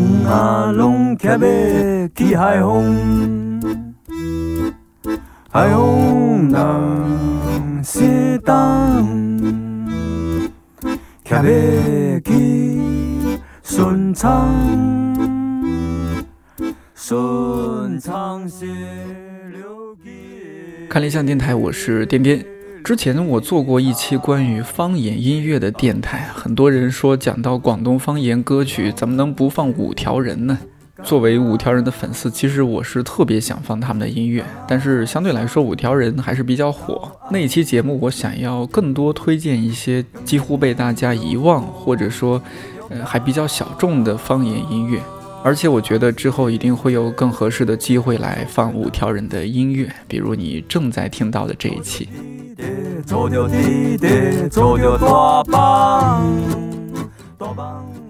[0.00, 3.60] 风啊，拢徛要去海风，
[5.50, 8.54] 海风人生东，
[11.24, 14.48] 徛要去顺昌，
[16.94, 18.66] 顺昌是
[19.52, 19.96] 流。
[20.88, 22.44] 看理想电台，我是颠颠。
[22.82, 30.58] 之前我做过一期关于方言音乐的电台，很多人说讲到广东方言歌曲，怎么能不放五条人呢？
[31.02, 37.10] 作为五条人的粉丝，其实我是特别想放他们的音乐，但是相对来说，五条人还是比较火。
[37.30, 42.42] 那一期节目，我想要更多推荐一些几乎被大家遗忘，或者说，
[42.88, 45.00] 呃，还比较小众的方言音乐。
[45.42, 52.08] 而且我觉得之后一定会有更合适的机会来放五条人的音乐，比如你正在听到的这一期。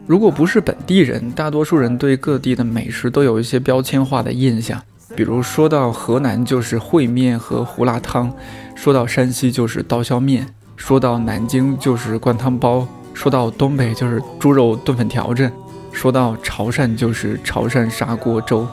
[0.06, 4.83] 如果不是本地人，大多数人对各地的美食都有一些标签化的印象，
[5.14, 8.33] 比如说到河南就是烩面和胡辣汤，
[8.74, 15.48] 说到山西就是刀削面，说到南京就是灌汤包，说到东北就是猪肉炖粉条子，
[15.92, 18.66] 说到潮汕就是潮汕砂锅粥。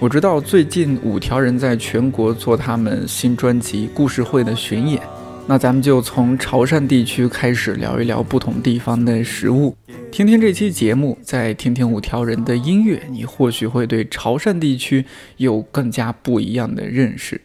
[0.00, 5.00] 我知道最近五条人在全国做他们新专辑《故事会》的巡演，
[5.46, 9.74] 那咱们就从潮汕地区开始聊一聊不同地方的食物，
[10.10, 15.04] 听听这期节目，再听听五条人的音乐，你或许会对潮汕地区
[15.38, 17.40] 有更加不一样的认识。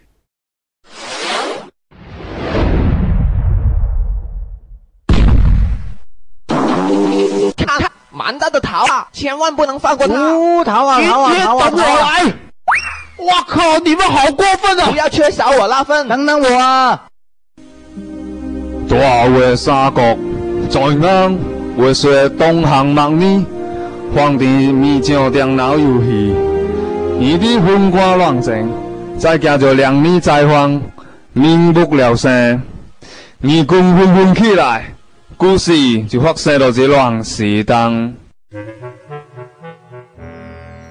[9.12, 10.14] 千万不能放过它！
[10.16, 11.70] 哦，逃啊逃啊别逃啊！
[11.70, 12.34] 等我来！
[13.18, 14.92] 我靠，你们好过分啊！
[14.92, 16.08] 不要缺少我那份。
[16.08, 17.06] 等等我啊！
[18.88, 20.02] 大月三国
[20.70, 21.40] 在硬，
[21.78, 23.46] 月雪东行望呢，
[24.16, 26.36] 皇帝面上电脑游戏，
[27.20, 28.72] 一地昏瓜乱情，
[29.18, 30.82] 再加着两米再荒，
[31.34, 32.62] 民不聊生，
[33.42, 34.94] 义军纷纷起来，
[35.38, 38.14] 故事就发生了这乱时当。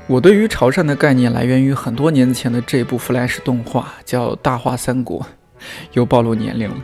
[0.06, 5.20] 我对于潮汕的概念来源于很多年前的这部 Flash 动画，叫《大话三国》，
[5.92, 6.76] 又暴露年龄了。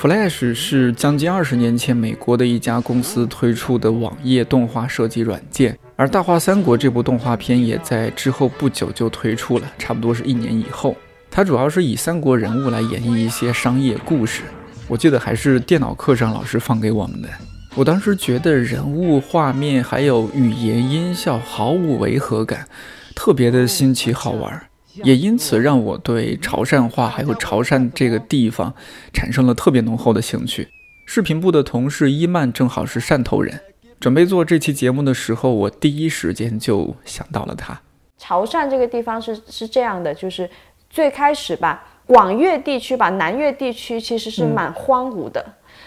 [0.00, 10.96] Flash 是将近二十年前美国的一家公司推出的网页动画设计软件，而《大话三国》这部动画片也在之后不久就推出了，差不多是一年以后。
[11.30, 14.42] 它主要是以三国人物来演绎一些商业故事，
[14.88, 17.28] 我记得还是电脑课上老师放给我们的。
[17.76, 22.66] 我当时觉得人物、画面还有语言、音效毫无违和感，
[23.14, 24.60] 特别的新奇好玩，
[25.04, 28.74] 也因此让我对潮汕话还有潮汕这个地方
[29.12, 30.68] 产生了特别浓厚的兴趣。
[31.06, 33.60] 视频部的同事伊曼正好是汕头人，
[34.00, 37.80] 准备做这期节目的时候，我第一时间就想到了他。
[38.18, 40.50] 潮汕这个地方是是这样的，就是
[40.90, 45.44] 最开始吧，广粤地区吧，南粤地区其实是蛮荒芜的。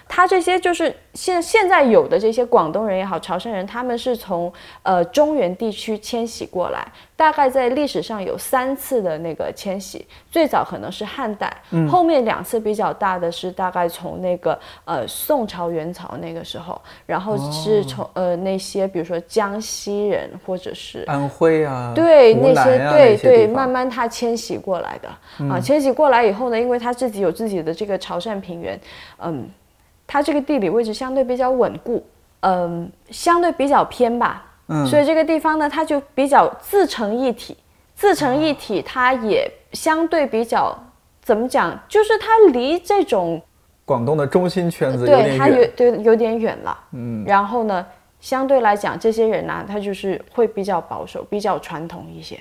[0.07, 4.51] 它这些就是现现在有的这些广东人也好，潮汕人，他们是从
[4.83, 11.51] 呃中原地区迁徙过来，大概在历史上有三次的那个迁徙，最早可能是汉代，
[11.89, 25.09] 后面两次比较大的是大概从那个呃宋朝元朝那个时候，然后是从、呃那些比如说江西人或者是安徽啊，对那些对对，慢慢他迁徙过来的、
[25.47, 28.79] 啊，迁徙过来以后呢，因为他自己有自己的这个潮汕平原，
[29.19, 29.47] 嗯，
[30.13, 32.05] 它这个地理位置相对比较稳固，
[32.41, 37.57] 嗯，相对比较偏吧，嗯所以这个地方呢，它就比较自成一体，
[37.95, 40.77] 自成一体，它也相对比较
[41.23, 43.41] 怎么讲，就是它离这种
[43.85, 45.65] 广东的中心圈子有对它有。
[45.75, 47.83] 对有点远了，嗯，然后呢，
[48.21, 52.39] 相对来讲，这些人呢、他就是会比较保守，比较传统一些，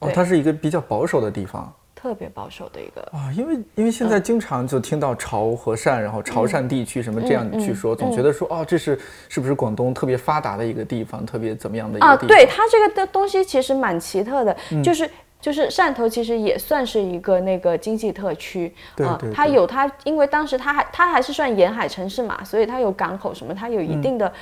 [0.00, 1.72] 哦，它是一个比较保守的地方。
[2.00, 3.00] 特别保守的一个。
[3.12, 8.98] 啊，因为因为嗯现在经常就听到潮和汕，然后潮汕地区什么这样嗯去说，总觉得说哦，这是
[9.28, 12.28] 是不是广东特别发达的一个地方，特别怎么样的一啊，个地方？
[12.28, 14.80] 对它这个的东西其实蛮奇特的，嗯。
[14.82, 15.10] 就是
[15.40, 24.32] 就是汕头其实也算是一个那个经济特区，啊它有它，因为当时它还它还是算沿海城市嘛，所以它有港口什么，它有一定的、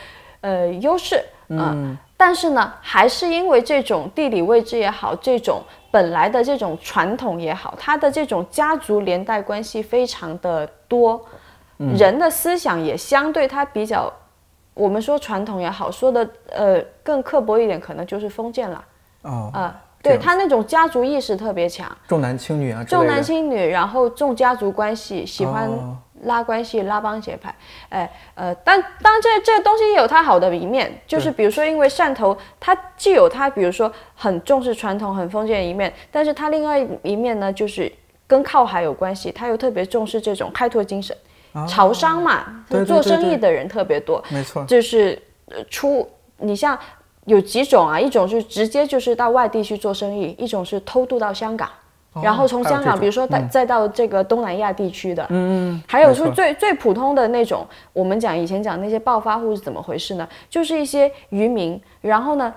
[0.41, 11.22] 呃优势，嗯，但是呢，还是因为这种地理位置也好，这种本来的这种传统也好，它的这种家族连带关系非常的多，
[11.76, 14.12] 人的思想也相对它比较。
[14.72, 18.84] 我们说传统也好，说的呃更刻薄一点，可能就是封建了。
[19.22, 25.96] 哦，啊、对他那种家族意识特别强，重男轻女啊重男轻女，然后重家族关系，喜欢哦
[26.26, 27.52] 拉关系、拉帮结派。
[27.88, 37.90] 哎，呃，但当然这这个东西也有它好的一面，就是比如说，因为汕头它既有它，比如说很重视传统、很封建的一面，但是它另外一面呢，就是
[38.26, 41.17] 跟靠海有关系，它又特别重视这种开拓精神。
[41.67, 46.06] 潮商嘛，啊对对做生意的人特别多，没错，就是呃出
[46.37, 46.78] 你像
[47.25, 51.67] 有几种啊，一种是直接就是到外地去做生意，一种是偷渡到香港。
[52.22, 53.48] 然后从香港，比如说再、嗯。
[53.48, 60.28] 再到这个东南亚地区的，嗯嗯，还有说最最普通的那种，我们讲以前讲那些暴发户是怎么回事呢？
[60.50, 62.52] 就是一些渔民，然后呢，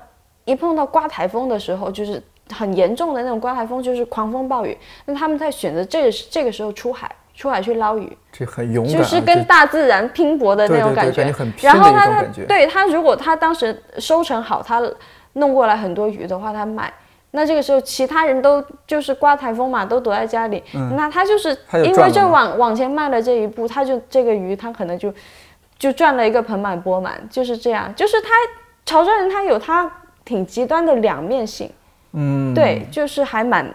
[0.46, 2.22] 一碰到刮台风的时候，就是
[2.52, 11.68] 很严重的那种刮台风，就是狂风暴雨，那他们在选择这个这个时候出海，出海去捞鱼，这很勇敢啊，就是跟大自然拼搏的那种对对对感觉。
[11.68, 14.82] 然后他他对他如果他当时收成好，他
[15.34, 16.92] 弄过来很多鱼的话，他卖。
[17.32, 20.64] 那这个时候，其他人都就是刮台风嘛，都躲在家里。
[20.96, 25.14] 那他就是因为赚了嘛这往往前迈了这一步，他就这个鱼他可能就
[25.78, 27.94] 就赚了一个盆满钵满，就是这样。
[27.96, 28.30] 就是他
[28.86, 29.92] 潮汕人他有他
[30.26, 31.70] 挺极端的两面性。
[32.14, 33.72] 嗯，对，就是还蛮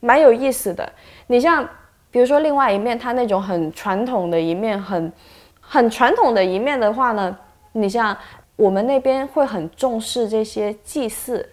[0.00, 0.86] 蛮有意思的。
[1.28, 1.66] 你像
[2.10, 5.10] 比如说另外一面，他那种很传统的一面，很
[5.58, 7.34] 很传统的一面的话呢，
[7.72, 8.14] 你像
[8.56, 11.48] 我们那边会很重视这些祭祀，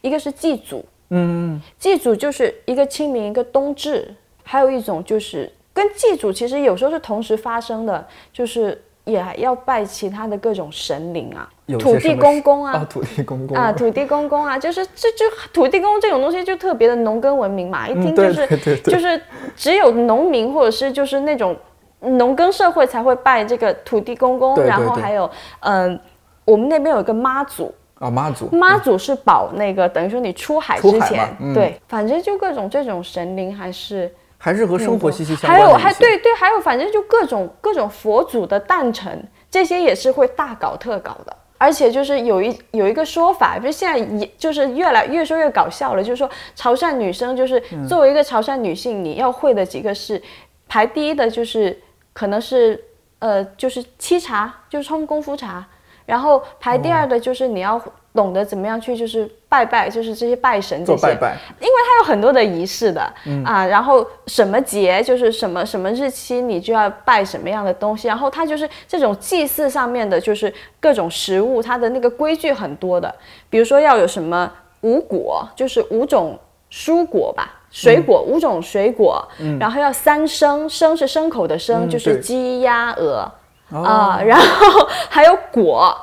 [0.00, 11.48] 一个是祭祖，嗯，祭祖就是一个清明，一个冬至，还有一种就是跟祭祖其实有时候是同时发生的，就是也要拜其他的各种神灵啊，
[11.78, 18.94] 土地公公啊，啊，土地公公啊，土地公公啊，就是这就土地公这种东西就特别的农耕文明嘛，一听就对是、对对对。
[18.94, 19.20] 就是
[19.56, 21.56] 只有农民或者是就是那种
[22.00, 25.28] 农耕社会才会拜这个土地公公，对对对然后还有
[25.60, 25.98] 嗯、
[26.44, 34.12] 我们那边有一个妈祖，啊，妈祖，妈祖是保那个等于说你出海之前，嗯对，反正就各种这种神灵还是。
[34.40, 41.36] 还是和生活息息相关还有还对对，还有反正就各种各种佛祖的诞辰，这些也是会大搞特搞的。
[41.58, 50.22] 而且就是有一有一个说法，就现在也就是越来越说越搞笑了，就是说潮汕女生就是嗯作为一个潮汕女性，你要会的几个是
[50.68, 51.76] 排第一的就是
[52.12, 52.80] 可能是
[53.18, 55.66] 呃就是沏茶，就是冲功夫茶，
[56.08, 57.78] 然后排第二的就是你要
[58.14, 61.02] 懂得怎么样去就是拜拜，就是这些拜神这些。
[61.02, 63.02] 拜拜，因为它有很多的仪式的、
[63.44, 73.14] 啊，然后什么节就是什么什么日期，你就要拜什么样的东西，然后它就是这种祭祀上面的，就是各种食物，它的那个规矩很多的，
[73.50, 74.50] 比如说要有什么
[74.80, 76.38] 五果，就是五种
[76.72, 77.54] 蔬果吧。
[77.70, 79.22] 水果、五种水果，
[79.60, 83.30] 然后要三牲，牲是牲口的牲，嗯就是鸡、鸭、鹅
[83.70, 85.94] 哦啊、然后还有果，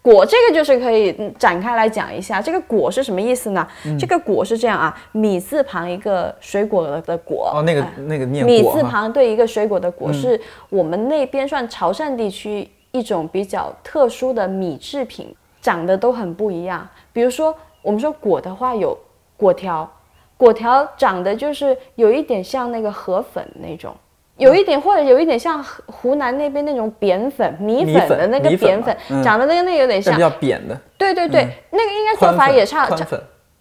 [0.00, 3.66] 果这个就是可以嗯展开来讲一下，这个果是什么意思呢？
[3.84, 16.88] 嗯这个果是这样啊，米字旁一个水果的果，哦，那个哎那个念米字旁对一个水果的果，是我们那边算潮汕地区一种比较特殊的米制品，长得都很不一样。
[17.12, 18.98] 比如说，我们说果的话有
[19.36, 19.88] 果条，
[20.36, 23.94] 果条长得就是有一点像那个河粉那种。
[24.42, 30.20] 有一点，或者有一点像湖湖南那边那种扁粉、米米粉的那个扁粉，嗯长得跟那个有点像但比。
[30.20, 32.88] 较扁的，对对对，那个应该做法也差，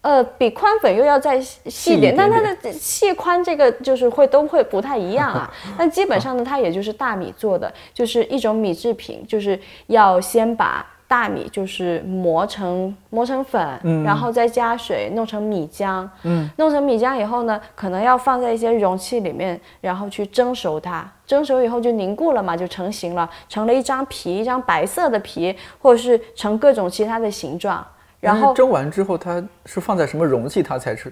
[0.02, 5.54] 呃，比宽粉又要再细点但它的细宽这个就是会都会不太一样啊。
[5.78, 13.62] 那基本上呢，它也就是大米做的，就是一种米制品，就是要先把大米就是磨成磨成粉，
[14.02, 27.86] 然后再加水弄成米浆，嗯，弄成米浆以后呢，可能要放在一些容器里面，然后去蒸熟它，蒸熟以后就凝固了嘛，就成型了，成了一张皮，一张白色的皮，或者是成各种其他的形状。
[28.22, 31.12] 然后蒸完之后，它是放在什么容器，它才是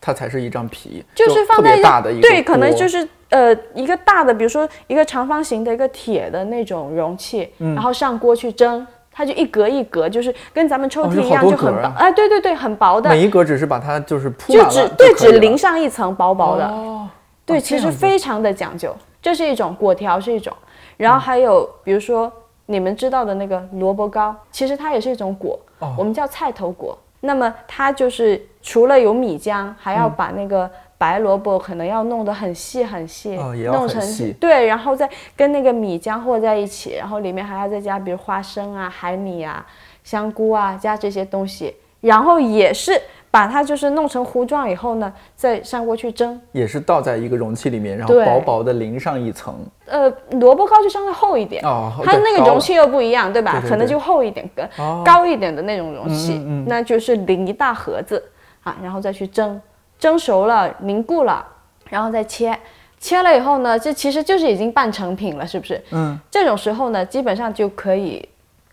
[0.00, 7.74] 它才是一张皮，就是放特在大的一个对，可能就是呃一个大的，比如说一个长方形的一个铁的那种容器，嗯。
[7.74, 17.08] 然后上锅去蒸，它就一格一格，就是跟咱们抽屉一样，就很薄，哎，对对对，很薄的，每一格只是把它就是铺就只对只淋上一层薄薄的，哦，
[17.44, 20.56] 对，哦其实非常的讲究，这是一种果条是一种，
[20.96, 22.32] 然后还有比如说
[22.66, 25.94] 你们知道的那个萝卜糕，其实它也是一种果，哦。
[25.98, 26.96] 我们叫菜头果。
[27.22, 29.98] 那么它就是除了有米浆，还嗯。
[29.98, 33.34] 要把那个白萝卜可能要弄得很细很细，
[33.72, 39.64] 弄成细对，然后再跟那个米浆和在一起，然后里面还要再加比如花生啊、海米啊、
[40.04, 46.38] 香菇啊，加这些东西，然后也是把它就是弄成糊状以后呢，再上锅去蒸。
[46.52, 49.54] 也是倒在一个容器里面，然后薄薄的淋上一层，
[49.86, 53.52] 呃，萝卜糕就相对厚一点，哦它那个容器又不一样，对吧？
[53.52, 58.22] 对对对可能就厚一点，跟、哦高一点的那种容器，嗯嗯嗯那就是淋一大盒子
[58.64, 59.58] 啊，然后再去蒸，
[60.00, 61.46] 蒸熟了凝固了，
[61.90, 62.58] 然后再切，
[62.98, 65.80] 切了以后呢，这其实就是已经半成品了，是不是？
[65.90, 68.26] 嗯，这种时候呢，基本上就可以，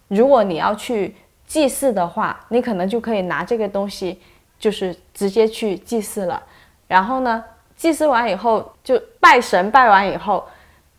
[0.08, 1.14] 如果你要去
[1.46, 4.20] 祭祀的话，你可能就可以拿这个东西，
[4.58, 6.42] 就是直接去祭祀了。
[6.88, 7.44] 然后呢，
[7.76, 10.46] 祭祀完以后就拜神，拜完以后，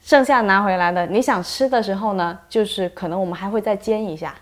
[0.03, 4.35] 剩下拿回来的，你想吃的时候呢，就是可能我们还会再煎一下。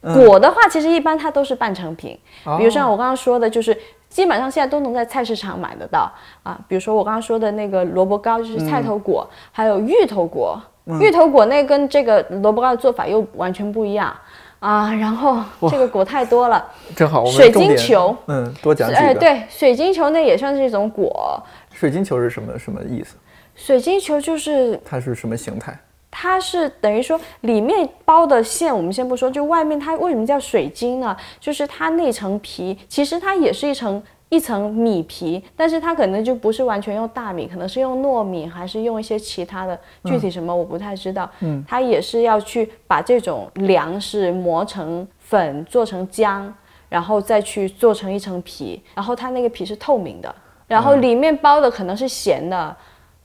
[0.00, 2.18] 果的话，其实一般它都是半成品，
[2.58, 3.76] 比如像我刚刚说的，就是
[4.12, 6.58] 基本上现在都能在菜市场买得到啊。
[6.68, 10.60] 比如说我刚刚说的那个萝卜糕，就是菜头果，还有芋头果。
[11.00, 14.14] 芋头果那跟这个萝卜糕的做法又完全不一样
[14.58, 14.92] 啊。
[14.92, 15.40] 然后
[15.70, 16.64] 这个果太多了，
[16.94, 21.42] 正好我们水晶球，嗯，多讲几哎，对，水晶球那也算是一种果。
[21.70, 23.16] 水晶球是什么什么意思？
[23.54, 25.78] 水晶球就是它是什么形态？
[26.14, 31.16] 它是等于说里面包的馅，我们先不说，就外面它为什么叫水晶呢？
[31.40, 41.28] 就是它那层皮，其实它也是一层一层米皮，但是它可能就不是完全用大米，可能是用糯米，还是用一些其他的，具体什么我不太知道。
[41.40, 46.46] 嗯，它也是要去把这种粮食磨成粉，做成浆，
[46.90, 50.32] 然后再去做成一层皮，然后它那个皮是透明的，
[50.66, 52.76] 然后里面包的可能是咸的，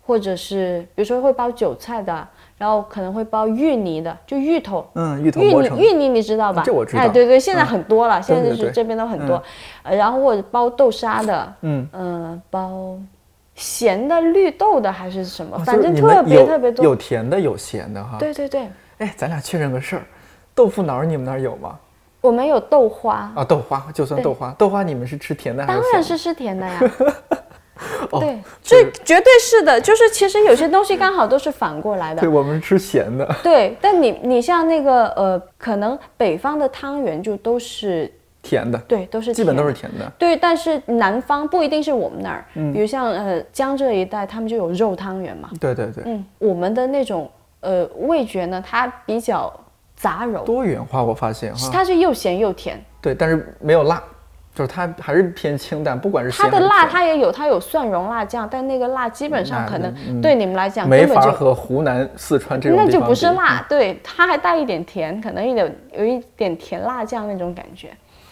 [0.01, 2.25] 或者是比如说会包韭菜的。
[2.57, 5.53] 然后可能会包芋泥的，就芋头，嗯，芋头芋。
[5.53, 6.63] 泥芋泥你知道吧？
[6.65, 9.41] 这我知道哎，对对，现在嗯很多了，现在就是这边都很多，
[9.83, 12.97] 呃，然后或者包豆沙的，嗯，呃，包
[13.55, 16.83] 咸的绿豆的还是什么，哦反正特别特别多。
[16.83, 18.17] 有甜的，有咸的哈。。
[18.17, 20.03] 对对对，哎，咱俩确认个事儿，
[20.55, 21.77] 豆腐脑你们那儿有吗？
[22.21, 25.91] 我们有豆花，啊，豆花就算豆花，豆花你们是吃甜的还是当？
[25.93, 26.79] 然是吃甜的呀。
[28.11, 32.29] 哦对，这这绝对是的，就是其实有些东西刚好都是反过来的对，。
[32.29, 33.27] 我们吃咸的。
[33.43, 40.11] 对，但你你像那个呃，可能北方的汤圆就都是甜的，对，都是基本都是甜的。
[40.17, 45.49] 对，但是南方不一定是我们那儿，嗯比如像呃江浙一带，他们就有肉汤圆嘛。
[45.59, 47.29] 对对对，嗯，我们的那种
[47.61, 49.53] 呃味觉呢，它比较
[49.95, 51.69] 杂糅，多元化我发现哈。
[51.73, 52.81] 它是又咸又甜。
[53.01, 54.01] 对，但是没有辣，
[54.57, 67.89] 就是它还是偏清淡，不管是它的辣它也有，它有蒜蓉辣酱，但那个辣基本上可能嗯对你们来讲没法和湖南、四川这种那就不是辣，对，它还带一点甜，可能有点有一点甜辣酱那种感觉。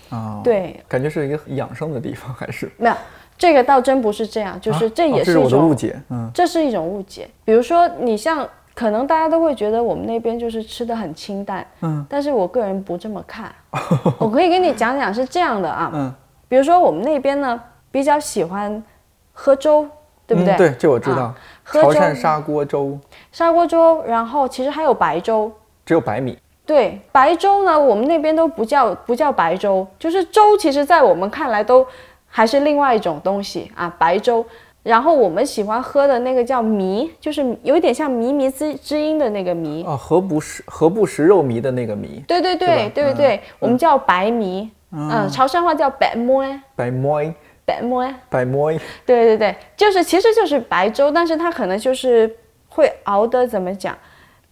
[0.10, 0.42] 啊。
[0.44, 2.96] 对，感觉是一个养生的地方，还是没有
[3.38, 5.96] 这个倒真不是这样，就是这也是我的误解。
[6.10, 7.30] 嗯，这是一种误解。
[7.44, 13.50] 比如说，你像可能大家都会觉得我们那边就是吃的很清淡，嗯，但是我个人不这么看。
[14.20, 16.14] 我可以跟你讲讲是这样的啊，嗯，
[16.50, 18.84] 比如说我们那边呢比较喜欢
[19.32, 19.88] 喝粥，
[20.28, 20.54] 对不对？
[20.56, 21.36] 嗯对，这我知道啊。
[21.64, 23.00] 喝粥潮汕砂锅粥
[23.32, 25.50] 砂锅粥，然后其实还有白粥。
[25.86, 31.88] 只有白米，对，白粥呢，我们那边都不叫不叫白粥，就是粥，其实在我们看来都
[32.28, 34.46] 还是另外一种东西啊，白粥。
[34.86, 39.84] 然后我们喜欢喝的那个叫糜，就是有点像靡靡之之音的那个糜。
[39.84, 47.20] 啊，何不食何不食肉糜的那个糜，对对对对对对，我们叫白糜，嗯，潮汕话叫白馍，白馍
[47.66, 48.08] 白馍。
[48.30, 48.72] 白馍，
[49.08, 52.32] 对对对，就是其实就是白粥，但是它可能就是
[52.70, 53.98] 会熬的怎么讲，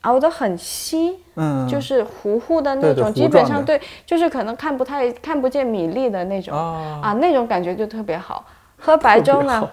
[0.01, 7.01] 熬得很稀，嗯，就是糊糊的那种，基本上对，就是可能看不太看不见米粒的那种、啊。
[7.03, 8.43] 啊，那种感觉就特别好。
[8.79, 9.69] 喝白粥呢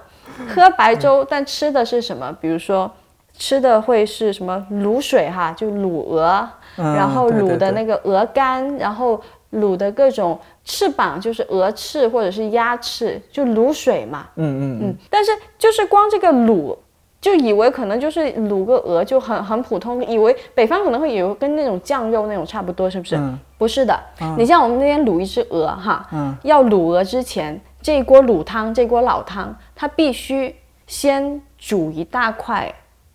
[0.48, 2.36] 喝白粥，但吃的是什么？
[2.40, 2.90] 比如说
[3.36, 9.20] 吃的会是什么卤水哈，就卤鹅，嗯然后卤的那个鹅肝，然后
[9.52, 14.26] 卤的各种翅膀，就是鹅翅或者是鸭翅，就卤水嘛。
[14.36, 16.76] 嗯嗯嗯嗯，但是就是光这个卤，
[17.20, 23.16] 就以为可能就是卤个鹅就很很普通，以为北方可能会以为跟那种酱肉那种差不多，是不是？
[23.16, 23.98] 嗯不是的，
[24.38, 30.54] 你像我们那边卤一只鹅哈，嗯要卤鹅之前，这锅卤汤，这锅老汤，它必须
[30.86, 32.72] 先煮一大块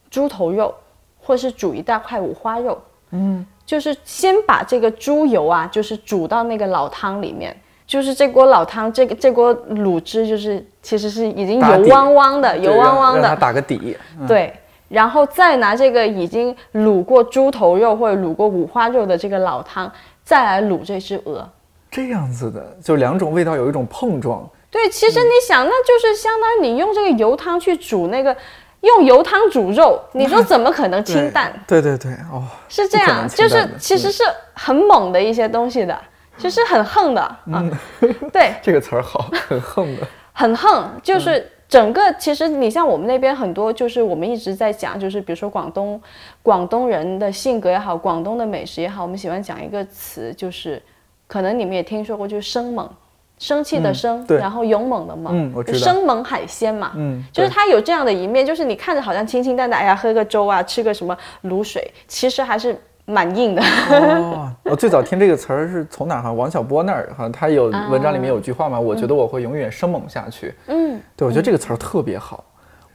[0.09, 0.73] 猪头肉，
[1.19, 2.81] 或是煮一大块五花肉，
[3.11, 7.55] 嗯，就是先把这个猪油啊，就是煮到那个老汤里面。
[7.87, 14.51] 就是这锅老汤，这个这锅卤汁，就是其实是已经油汪汪的，油汪汪的，打个底，嗯对，
[14.89, 19.91] 然后再拿这个已经卤过猪头肉或者卤过五花肉的这个老汤，
[20.23, 21.47] 再来卤这只鹅。
[21.91, 28.35] 这样子的，就两种味道有一种碰撞，对，其实你想，那就是相当于你用这个油汤去煮那个，
[28.81, 31.53] 用油汤煮肉，你说怎么可能清淡？
[31.65, 35.97] 对对对，哦，是这样，就是其实是很猛的一些东西的，
[36.37, 37.63] 就是很横的啊，
[38.33, 46.01] 对，这个词儿好，很横的，很横，就是整个其实你像我们那边很多，就是我们一直在讲，就是比如说广东
[46.43, 50.81] 广东人的性格也好，广东的美食也好，我们喜欢讲一个词，就是
[51.27, 52.89] 可能你们也听说过，就是生猛。
[53.37, 63.61] 生气的生，对然后勇猛的猛，生猛海鲜嘛，嗯就是它有这样的一面，就是你看着好像清清淡淡，哎呀，喝个粥啊，吃个什么卤水，其实还是蛮硬的。
[63.89, 66.33] 哦，我最早听这个词儿是从哪儿？
[66.33, 70.53] 王小波那儿，哈他有文章里面有句话嘛，我觉得我会永远生猛下去。
[70.67, 72.43] 嗯，对，我觉得这个词儿特别好。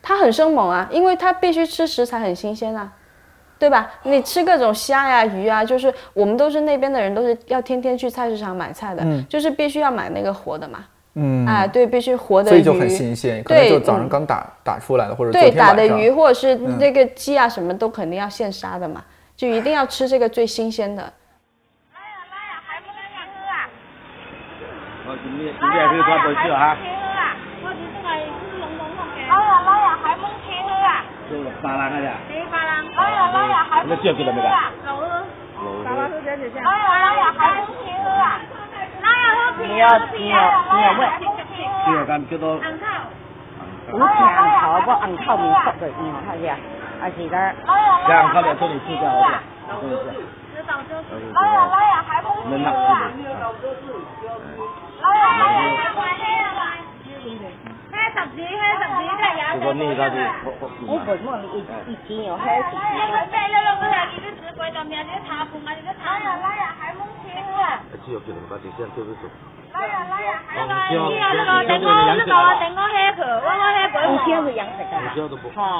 [0.02, 2.90] 它很生猛啊，因为它必须吃食材很新鲜啊，
[3.60, 3.90] 对吧？
[4.04, 10.86] 你吃各种虾呀、鱼啊，就是我们都是那边的人，都是要天天去菜市场买菜的，就是必须要买那个活的嘛。
[11.14, 19.04] 嗯，哎，对，必须活的鱼，所以就很新鲜，可能对就早上嗯刚打打出来的，或者昨对，打的鱼或者是那个鸡啊，什么都肯定要现杀的嘛，
[19.36, 21.12] 就一定要吃这个最新鲜的。
[25.06, 25.76] 我准备准备
[26.40, 26.50] 去
[31.30, 31.38] 我回去哈。
[31.38, 32.10] 做六百人啊咋？
[33.86, 34.58] 你知道幾多未㗎？
[39.60, 39.82] 你要
[40.16, 40.34] 你要
[40.72, 42.44] 你要问，幾個咁叫到？
[43.92, 44.18] 我们平
[44.60, 46.44] 头不按靠民宿的，你看下，
[47.02, 47.36] 而且呢，
[48.06, 49.12] 這樣佢哋出嚟試下好
[49.80, 49.82] 啲，
[57.66, 57.69] 真
[58.16, 60.20] สับดีให้สับดีแต่ยาวคนนี้เราดู
[60.88, 69.32] โอ้ปวดมากอีกอีกทีเหรอให้อีกทีเหรอแต่เราไม่อยากกินนื้อก๋วยจั๊บเนี่ยทาปุงอันนี้ก็ทาเราเราอยากให้มุ้งทิ้งอะไอเกี่วกับการที่เส้เที่ยวที่สุด
[69.72, 74.62] เราอยากเราอยากให้เราเที่ยวแล้วก็แต่งก็แล้วก็แต่งก็ให้เผื่อว่าให้เผื่เที่ยวคือก
[75.58, 75.72] ฮะ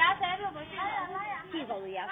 [0.00, 0.84] ยาเส้นก็ไม่ใช่
[1.50, 2.04] ที่เรายา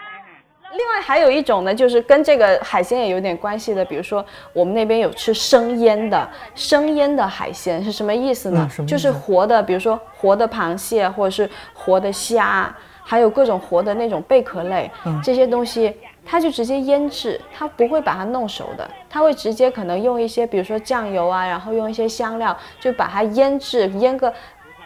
[0.73, 15.95] 另外还有一种呢，就是跟这个海鲜也有点关系的，比如说我们那边有吃生腌的，生腌的海鲜是什么意思呢就是活的，比如说活的螃蟹或者是活的虾，还有各种活的那种贝壳类，嗯这些东西。
[16.29, 24.35] 它就直接腌制，它不会把它弄熟的，它会直接可能用一些，比如说酱油啊，然后用一些香料，就把它腌制，腌个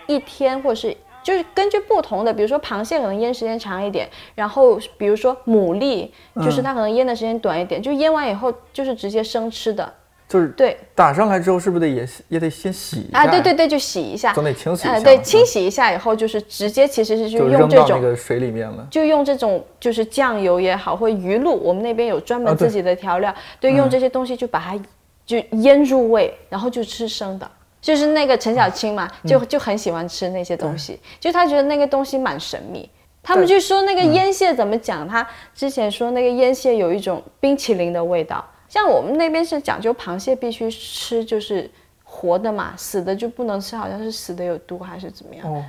[0.06, 0.94] 一天，或者是
[1.30, 6.08] 就是根据不同的，比如说螃蟹可能腌时间长一点，然后比如说牡蛎，
[6.43, 9.95] 就是它可能腌的时间短一点，就腌完以后就是直接生吃的。
[10.28, 13.19] 就是对打上来之后，是不是得也也得先洗一下？
[13.19, 15.04] 啊，对对，对，就洗一下，总得清洗一呃，下。
[15.04, 18.00] 对，嗯清洗一下以后就是直接其实是就就用这种。
[18.00, 18.84] 个水里面了。
[18.90, 24.80] 就用这种就是酱油也好，或鱼露，我们那边有专门自己的调料，对，用这些东西就把它
[25.25, 27.49] 就腌入味，然后就吃生的。
[27.80, 32.88] 就是那个陈小青嘛，就就很喜欢吃那些东西，就他觉得那个东西蛮神秘。
[33.23, 35.06] 他们就说那个腌蟹怎么讲？
[35.06, 41.71] 他之前说那个腌蟹有一种冰淇淋的味道，像我们那边是讲究螃蟹必须吃就是
[42.02, 45.47] 活的嘛，死的就不能吃，好像是死的有毒还是怎么样。
[45.47, 45.62] 哦，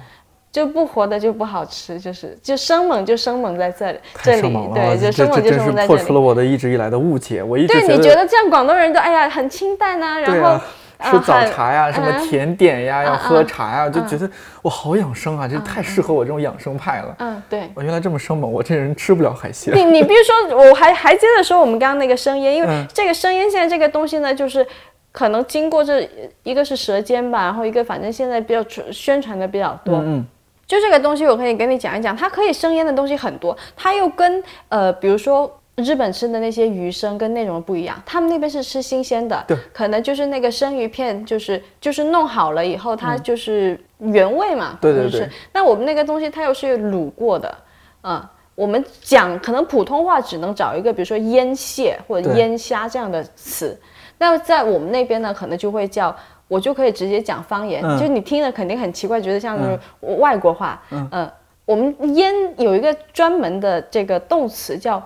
[0.49, 4.41] 就不活的就不好吃，就是就生猛就生猛在这里，这里
[4.73, 5.99] 对，就生猛就生猛在这里。
[5.99, 7.43] 破除了我的一直以来的误解。
[7.43, 10.65] 我一直对，你觉得这样广东人都哎呀很清淡呐、然后、啊，
[11.03, 14.29] 吃早茶呀，什么嗯甜点呀，要嗯喝嗯茶呀，就觉得
[14.61, 17.15] 我好养生啊，这太适合我这种养生派了。
[17.19, 17.69] 嗯，对。
[17.73, 19.75] 我原来这么生猛，我这人吃不了海鲜。
[19.75, 24.65] 你你比如说，我还还接着说我们刚刚那个生腌，因为嗯这个生腌现在这个东西呢，就是
[25.11, 26.07] 可能经过这
[26.43, 30.25] 一个是舌尖吧，然后一个反正现在比较传宣传的比较多，嗯
[30.67, 44.77] 就这个东西，我可以跟你讲一讲，它可以生腌的东西很多，它又跟呃，比如说日本吃的那些鱼生跟内容不一样，他们那边是吃新鲜的，对，可能就是那个生鱼片，就是就是弄好了以后，它就是原味嘛，嗯。
[44.81, 45.19] 对对就是。
[45.19, 45.29] 对。
[45.53, 47.57] 那我们那个东西它又是卤过的，
[48.03, 48.21] 嗯。
[48.53, 53.79] 我们讲可能普通话只能找一个，比如说腌蟹或者腌虾这样的词，
[54.19, 56.15] 那在我们那边呢，可能就会叫，
[56.47, 57.97] 我就可以直接讲方言，嗯。
[57.97, 59.79] 就你听了肯定很奇怪，觉得像是
[60.19, 60.79] 外国话。
[60.91, 61.07] 嗯。
[61.11, 61.31] 呃
[61.63, 65.01] 我们腌有一个专门的这个动词叫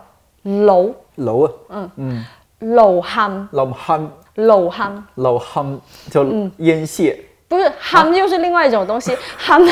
[0.46, 1.92] 楼楼啊，嗯。
[1.98, 2.26] 嗯，
[2.76, 5.80] 楼 ham 老憨楼 ham，老憨
[6.10, 6.52] 叫嗯。
[6.58, 9.70] 腌蟹，不是 ham 又是另外一种东西， ham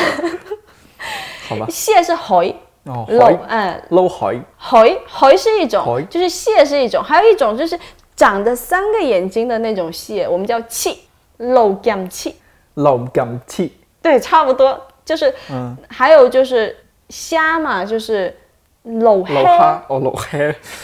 [1.48, 1.66] 好吧？
[1.70, 2.54] 蟹是海，
[2.86, 3.38] 哦，楼海。
[3.48, 4.98] 嗯捞海，海。
[5.06, 7.80] 海是一种，就是蟹是一种，还有一种就是
[8.16, 11.00] 长着三个眼睛的那种蟹，我们叫气
[11.38, 12.36] 楼 gam 气。
[12.76, 14.80] 老感气，对，差不多。
[15.06, 15.78] 就是，嗯。
[15.88, 16.76] 还有就是
[17.10, 18.42] 虾嘛，就是搂
[18.84, 20.28] 老黑，哈哦老哈，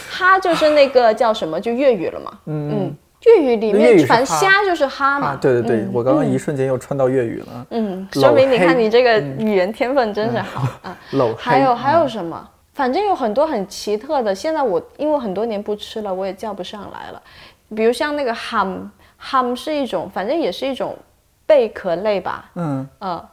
[0.10, 2.32] 哈就是那个叫什么，就粤语了嘛。
[2.46, 2.70] 嗯。
[2.72, 5.28] 嗯，粤语里面传虾就是哈嘛。
[5.30, 5.92] 啊，对对对，嗯。
[5.94, 10.62] 我刚刚一瞬间又串到粤语了，嗯，说明你看你这个语言天分真是好。
[10.82, 10.98] 啊。
[11.38, 12.50] 还有还有嗯什么？
[12.74, 17.22] 反正有很多很奇特的，现在我因为很多年不吃了，我也叫不上来了。
[17.76, 18.88] 比如像那个 ham
[19.22, 20.96] ham 是一种，反正也是一种
[21.46, 23.30] 贝壳类吧，嗯，呃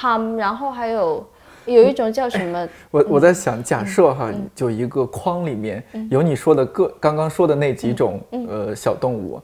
[0.00, 1.22] ，ham，然后还有
[1.66, 2.68] 有一种叫什么？
[2.90, 9.40] 我我在想，假设哈，嗯就一个框里面有你说的各刚刚说的那几种嗯呃小动物，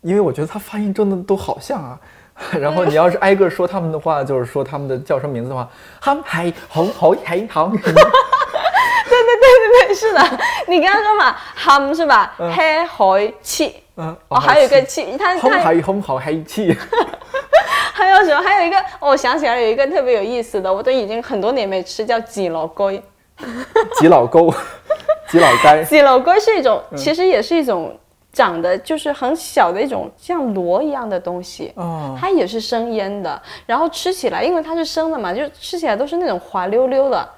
[0.00, 2.00] 因为我觉得它发音真的都好像啊。
[2.58, 5.68] 然后你要是挨个说它们的话，就是说它们的叫什么名字的话
[6.02, 7.70] ，ham 海红红海糖。
[7.70, 10.20] 对对对对对，是的，
[10.66, 12.34] 你刚刚说嘛，ham 是吧？
[12.38, 13.74] 黑海气，
[14.28, 16.76] 还有一个气，它红它海红好黑气。
[17.94, 18.42] 还有什么？
[18.42, 23.00] 还有一个，哦我想起来，有一个特别有意思的，我都已经很多年没吃，叫鸡老龟。
[23.98, 24.52] 挤老沟，
[25.28, 25.82] 挤老该。
[25.84, 27.96] 鸡老龟 是一种，其实也是一种
[28.32, 31.72] 长得就是很小的一种像螺一样的东西。
[31.76, 37.28] 哦，它也是生腌的，然后吃起来，因为它是生的嘛，就吃起来都是那种滑溜溜的。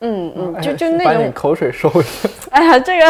[0.00, 2.28] 嗯嗯，就就那把你种，口水收下。
[2.50, 3.06] 哎呀，这个，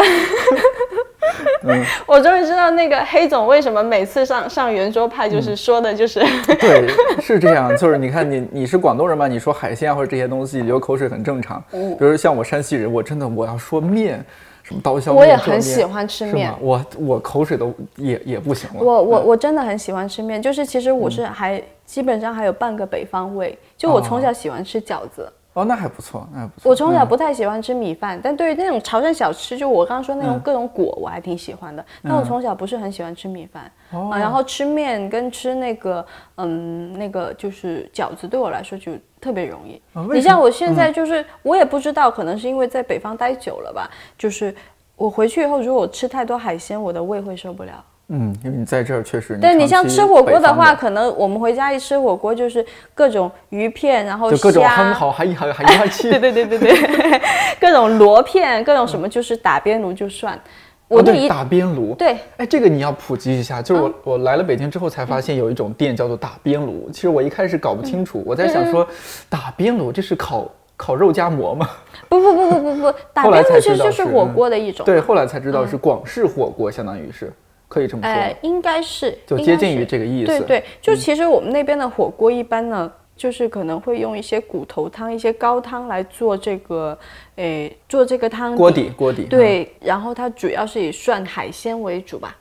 [1.63, 6.19] 嗯 我终于知道那个黑总为什么每次上上圆桌派嗯就是说的就是，
[6.59, 6.87] 对，
[7.21, 11.63] 是这样，就是你看你 你是广东人嘛，你说海鲜啊或者这些东西流口水很正常。
[11.71, 11.95] 嗯。
[11.97, 14.23] 比如像我山西人，我真的我要说面，
[14.63, 16.53] 什么刀削面，我也很喜欢吃面。
[16.59, 18.75] 我我口水都也也不行了。
[18.79, 19.25] 我我嗯。
[19.25, 25.23] 我真的很喜欢吃面，就是其实我是还、基本上还有半个北方味，就我从小喜欢吃饺子。
[25.23, 25.31] 哦，
[25.63, 26.69] 那还不错，那还不错。
[26.69, 31.85] 我从小嗯不太喜欢吃米饭，但对于那种潮汕小吃，就我刚刚说那种嗯各种果，我还挺喜欢的。
[32.03, 38.91] 但我从小不是很喜欢吃米饭，哦啊，然后吃面跟吃那个，嗯，那个就是饺子，对我来说就
[39.21, 39.81] 特别容易。
[40.13, 44.53] 你像我现在就是，我也不知道，可能是因为在北方待久了吧，就是
[44.97, 47.83] 我回去以后，如果我吃太多海鲜，我的胃会受不了。
[48.09, 52.63] 嗯，因为你在这儿确实，对你像吃火锅的话，可能我们回家一吃火锅就是
[52.93, 56.09] 各种鱼片，然后就各种很好，还还还还 气。
[56.11, 57.21] 对对对对对，
[57.59, 60.39] 各种螺片，各种什么，就是打边炉就算。
[60.87, 61.95] 我哦对打边炉。
[61.95, 63.59] 对，哎，这个你要普及一下。
[63.59, 66.87] 就是我、嗯我来了北京之后才发现有一种店叫做打边炉。
[66.93, 68.87] 其实我一开始搞不清嗯楚，我在想说，
[69.27, 71.67] 打边炉这是烤烤肉夹馍吗？
[72.07, 74.85] 不不不不不不，打边炉其实就是火锅的一种。
[74.85, 77.33] 对，后来才知道是广式火锅，相当于是
[77.75, 78.09] 可以这么说。
[78.09, 86.97] 哎，应该是就接近于这个意思嗯对对，就其实我们那边的火锅一般呢，就是可能会用一些骨头汤、一些高汤来做这个，
[87.35, 89.23] 诶，做这个汤锅底锅底。
[89.23, 92.33] 嗯，对，然后它主要是以涮海鲜为主吧。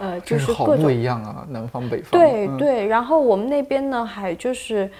[0.00, 2.20] 呃，就真是好不是各种一样啊，南方北方。
[2.20, 4.90] 嗯对对，然后我们那边呢，还就是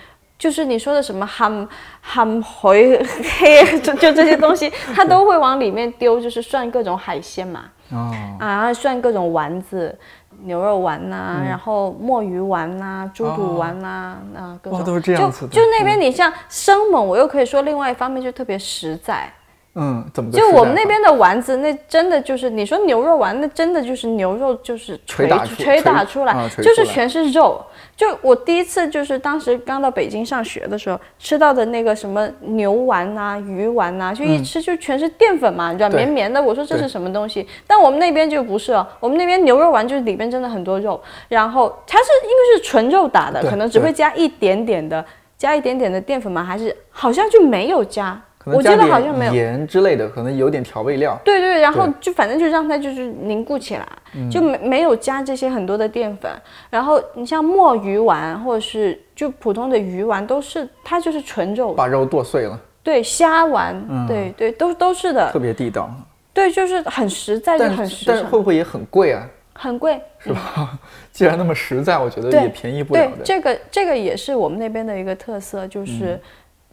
[0.42, 1.68] 就是你说的什么 ham
[2.04, 3.00] ham 回
[3.38, 9.96] 黑， 就就这些东西， 他都会往里面丢，就是涮各种海鲜嘛，哦，啊，涮各种丸子。
[10.44, 11.44] 牛肉丸呐、嗯。
[11.44, 14.80] 然后墨鱼丸呐、猪肚丸呐、啊，各种。
[14.80, 15.52] 哇都是这样子的。
[15.54, 19.32] 就就那边你像生猛，我又可以说另外一方面就特别实在，
[19.74, 27.64] 嗯，怎么就我们那边的丸子，那真的就是你说牛肉丸，那真的就是牛肉就是捶捶打出捶打出来，就是全是肉。
[27.96, 36.42] 就我第一次就是当时刚到北京上学的时候吃到的那个什么牛丸呐、鱼丸呐、就一吃就全是淀粉嘛，软绵绵的。
[36.42, 37.46] 我说这是什么东西？
[37.66, 45.02] 但我们那边就不是哦，我们那边牛肉丸就是里边真的很多肉，然后它是因为是纯肉打的，可能只会加一点点的。
[45.38, 46.44] 加一点点的淀粉嘛？
[46.44, 48.20] 还是好像就没有加？
[48.44, 49.34] 我记得可能加点好像没有。
[49.34, 51.18] 盐之类的，可能有点调味料。
[51.24, 53.86] 对对，然后就反正就让它就是凝固起来，
[54.30, 56.30] 就没没有加这些很多的淀粉。
[56.70, 61.72] 然后你像墨鱼丸或者是就普通的鱼丸，都是它就是纯肉。
[61.72, 65.38] 把肉剁碎了，对虾丸，对对都都是的特。
[65.38, 65.90] 别地道。
[66.34, 69.28] 对，就是很实在，就但很实是但是会，不会也很贵啊？
[69.52, 70.00] 很贵。
[70.18, 70.78] 是吧？
[71.12, 73.22] 既然那么实在，我觉得也便宜不了对，的。
[73.22, 76.18] 这个这个也是我们那边的一个特色，就是、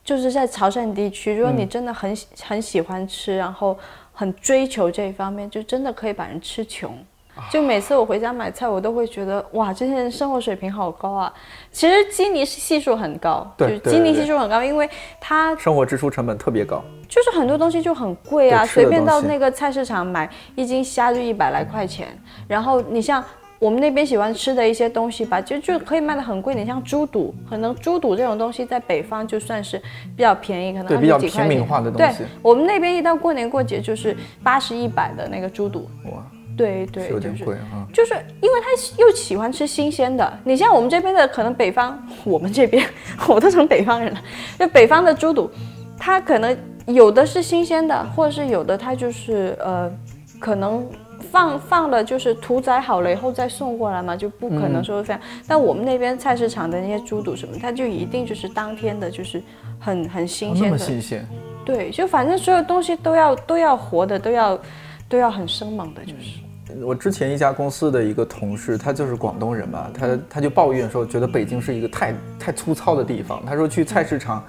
[0.03, 3.77] 就是在潮汕地区，如果你真的很喜、很喜欢吃，然后
[4.11, 6.97] 很追求这一方面，就真的可以把人吃穷。
[7.49, 11.33] 就每次我回家买菜，我都会觉得哇，这些人生活水平好高啊！
[11.71, 14.89] 其实基尼是系数很高，对就是基尼系数很高，因为
[15.21, 16.83] 它生活支出成本特别高。
[17.07, 22.07] 就是很多东西就很贵啊，随便到那个菜市场买一斤虾就一百来块钱，
[22.47, 23.23] 然后你像。
[23.59, 26.55] 我们那边喜欢吃的一些东西吧，就就可以卖的很贵。
[26.55, 29.77] 你像猪肚，可能猪肚这种东西在北方就算是
[30.15, 31.17] 比较便宜，可能二对比较。
[31.19, 32.09] 平民化的东对，
[32.41, 35.89] 我们那边一到过年过节就是八十一百的那个猪肚。
[36.05, 37.57] 哇，对对，有点就是。
[37.91, 38.67] 就是因为他
[38.97, 42.85] 又喜欢吃新鲜的，你像我们这边的，可能北方， 我们这边
[43.27, 44.21] 我都成北方人了，
[44.57, 45.51] 就北方的猪肚，
[45.97, 49.91] 它可能有的是新鲜的，或者是有的它就是呃，
[50.39, 50.87] 可能
[51.31, 55.21] 放放了就是屠宰好了以后再送过来嘛，就不可能说非常。
[55.47, 59.41] 但我们那边菜市场的那些猪肚什么，它就一定就是当天的，就是
[59.79, 61.27] 很很新哦那么鲜的，新鲜，
[61.63, 64.59] 对，就反正所有东西都要都要活的，都要
[65.07, 66.39] 都要很生猛的，就是。
[66.83, 73.43] 我之前一家公司的一个同事，他就是广东人嘛，他他就抱怨说，觉得北京是一个太太粗糙的地方。
[73.43, 74.45] 他说去菜市场，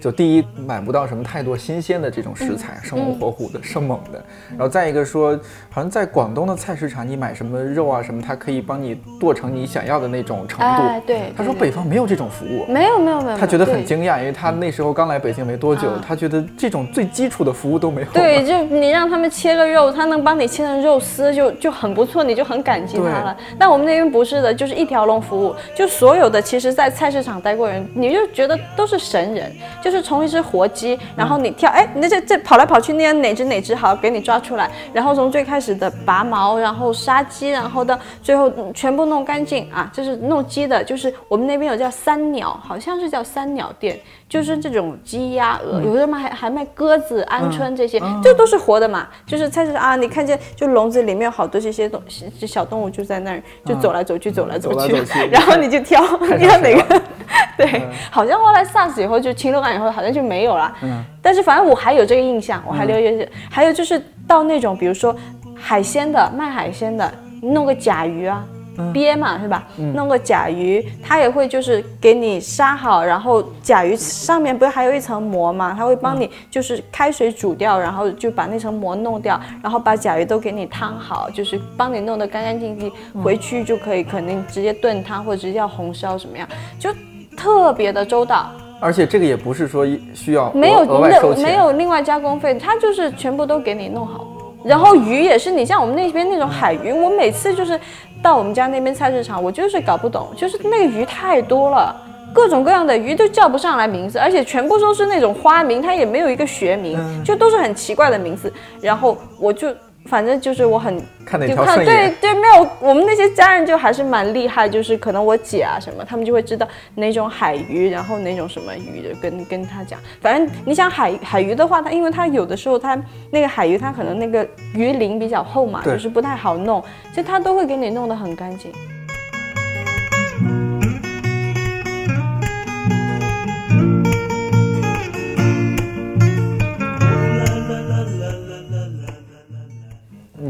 [0.00, 4.22] 就第一买不到什么太多新鲜的这种食材，生龙活虎的、生猛的。
[4.50, 5.38] 然后再一个说，
[5.70, 10.64] 好像在广东的菜市场，你买什么肉啊什么，它可以帮你剁成你想要的那种程度。
[10.64, 12.64] 哎对他说北方没有这种服务。
[12.68, 18.08] 没有没有没有，他觉得很惊讶，因为他那时候刚来北京没多久，啊他觉得这种最基础的服务都没有。
[18.12, 23.36] 对，就你让他们切个肉，他能帮你切成肉丝，就就很不错，你就很感激他了。
[23.58, 29.50] 但我们那边不是的，就是一条龙服务，就所有的其实，在菜市场待过人，你就觉得都是神人，
[29.82, 39.68] 就是从一只活鸡，然后你跳，哎，你这这跑来跑去，那样哪只哪只好，给你抓出来，然后从最开始的拔毛，然后杀鸡，然后到最后嗯全部弄干净。
[39.68, 49.08] 啊，就是弄鸡的，就是我们那边有叫三鸟，好像是叫三鸟店，就是这种鸡鸭鹅，有的卖还还卖鸽子、鹌鹑这些，这都是活的嘛。
[49.26, 54.94] 就是菜市场啊，你看见就笼子里面有好多这些东西，这小动物就在那儿就走来走去，走来走去，
[55.32, 57.02] 然后你就挑 看你要哪个。
[57.56, 60.72] 对，好像后来 SARS 以后就禽流感以后好像就没有了。
[60.82, 63.26] 嗯，但是反正我还有这个印象，我还留有。
[63.50, 65.14] 还有就是到那种比如说
[65.54, 67.12] 海鲜的卖海鲜的，
[67.42, 68.44] 弄个甲鱼啊。
[68.92, 69.66] 鳖嘛是吧？
[69.94, 75.74] 弄个甲鱼，它也会就是给你杀好，然后甲鱼上面不是还有一层膜嘛？
[75.76, 86.90] 它会帮你就是开水煮掉，然后就把那层膜弄掉，然后把甲鱼都给你烫好，就是帮你弄得干干净净，回去就可以肯定直接炖汤或者直接要红烧什么样，就
[87.36, 88.50] 特别的周到。
[88.80, 94.24] 而且这个也不是说需要没有额额外收钱，没有另外加工费，它就是全部都给你弄好。
[94.64, 97.78] 然后鱼也是，你像我们那边那种海鱼，我每次就是
[98.22, 101.94] 到我们家那边菜市场，我就是搞不懂，就是那个鱼太多了，
[102.32, 108.52] 各种各样的鱼都叫不上来名字，而且全部都是那种花名，它也没有一个学名，就都是很奇怪的名字。
[108.80, 109.74] 然后我就
[110.08, 112.14] 反正就是我很看哪就看对条顺眼。
[112.20, 120.00] 对，没有我们那些家人就还是蛮厉害，就是可能我姐啊什么，他们就会知道哪种海鱼，然后哪种什么鱼的，跟跟他讲。
[120.20, 122.98] 反正你想海海鱼的话，它因为它有的时候它
[123.30, 126.82] 那个海鱼它可能那个鱼鳞比较厚嘛，就是不太好弄，
[127.14, 128.72] 就它都会给你弄得很干净。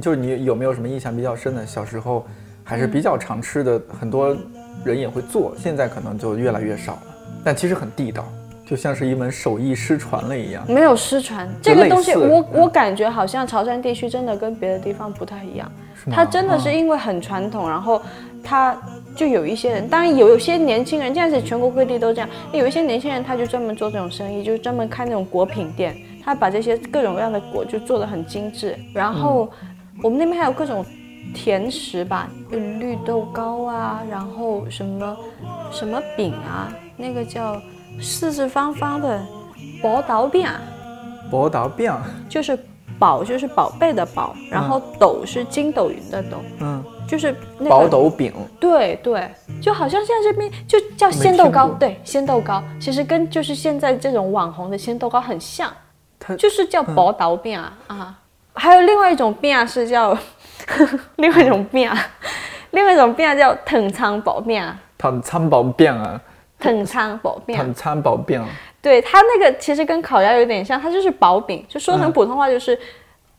[0.00, 1.66] 就是你有没有什么印象比较深的？
[1.66, 2.26] 小时候
[2.64, 4.36] 还是比较常吃的，很多
[4.84, 7.02] 人也会做，现在可能就越来越少了。
[7.44, 8.24] 但其实很地道，
[8.66, 10.64] 就像是一门手艺失传了一样。
[10.68, 15.70] 没有失传，这个东西我嗯我感觉好像潮汕地区真的跟别的地方不太一样，
[16.06, 18.02] 吗它真的是因为很传统，然后
[18.42, 18.76] 它
[19.16, 29.48] 就有一些人，当然有一些年轻人，现在是全国各地都这样，有一些年轻人他就专门做这种生意，就是专门开那种果品店，他把这些各种各样的果就做得很精致，然后
[30.02, 30.84] 我们那边还有各种。
[31.34, 35.16] 甜食吧，有绿豆糕啊，然后什么
[35.70, 37.60] 什么饼啊，那个叫
[38.00, 39.20] 四四方方的
[39.82, 40.58] 薄刀饼啊，
[41.30, 41.92] 博达饼，
[42.30, 42.58] 就是
[42.98, 49.30] 宝就是宝贝的宝，然后斗是筋斗云的斗，嗯，就是那个薄斗饼，对对，
[49.60, 55.70] 就好像现在这边就叫鲜豆糕对，鲜豆糕其实跟就是现在这种网红的鲜豆糕很像，
[56.18, 58.18] 它就是叫薄刀饼啊、啊，
[58.58, 60.16] 还有另外一种饼啊是叫
[61.16, 61.96] 另外一种饼啊，
[62.72, 66.20] 另外一种饼啊叫藤仓薄饼啊，糖仓薄饼啊，
[66.58, 67.62] 藤仓薄饼啊。
[67.62, 68.44] 糖餐薄饼，
[68.82, 72.78] 对它那个其实跟烤鸭有点像，它就是薄饼，就说成普通话就是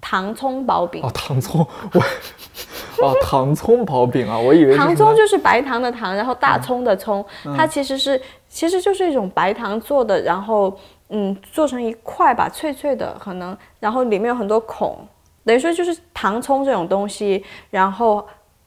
[0.02, 1.02] 糖葱薄饼。
[1.04, 10.78] 哦，糖葱，我，哦，糖葱薄饼啊，我以为糖葱就是白糖的糖，然后大葱的葱，它其实是其实就是一种白糖做的，然后
[11.10, 14.98] 嗯做成一块吧，脆脆的，可能然后里面有很多孔，
[15.44, 18.26] 等于说就是糖葱这种东西，然后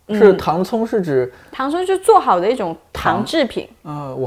[0.09, 3.25] 是糖葱是指糖葱就做好的一种糖糖？
[3.25, 3.69] 制品，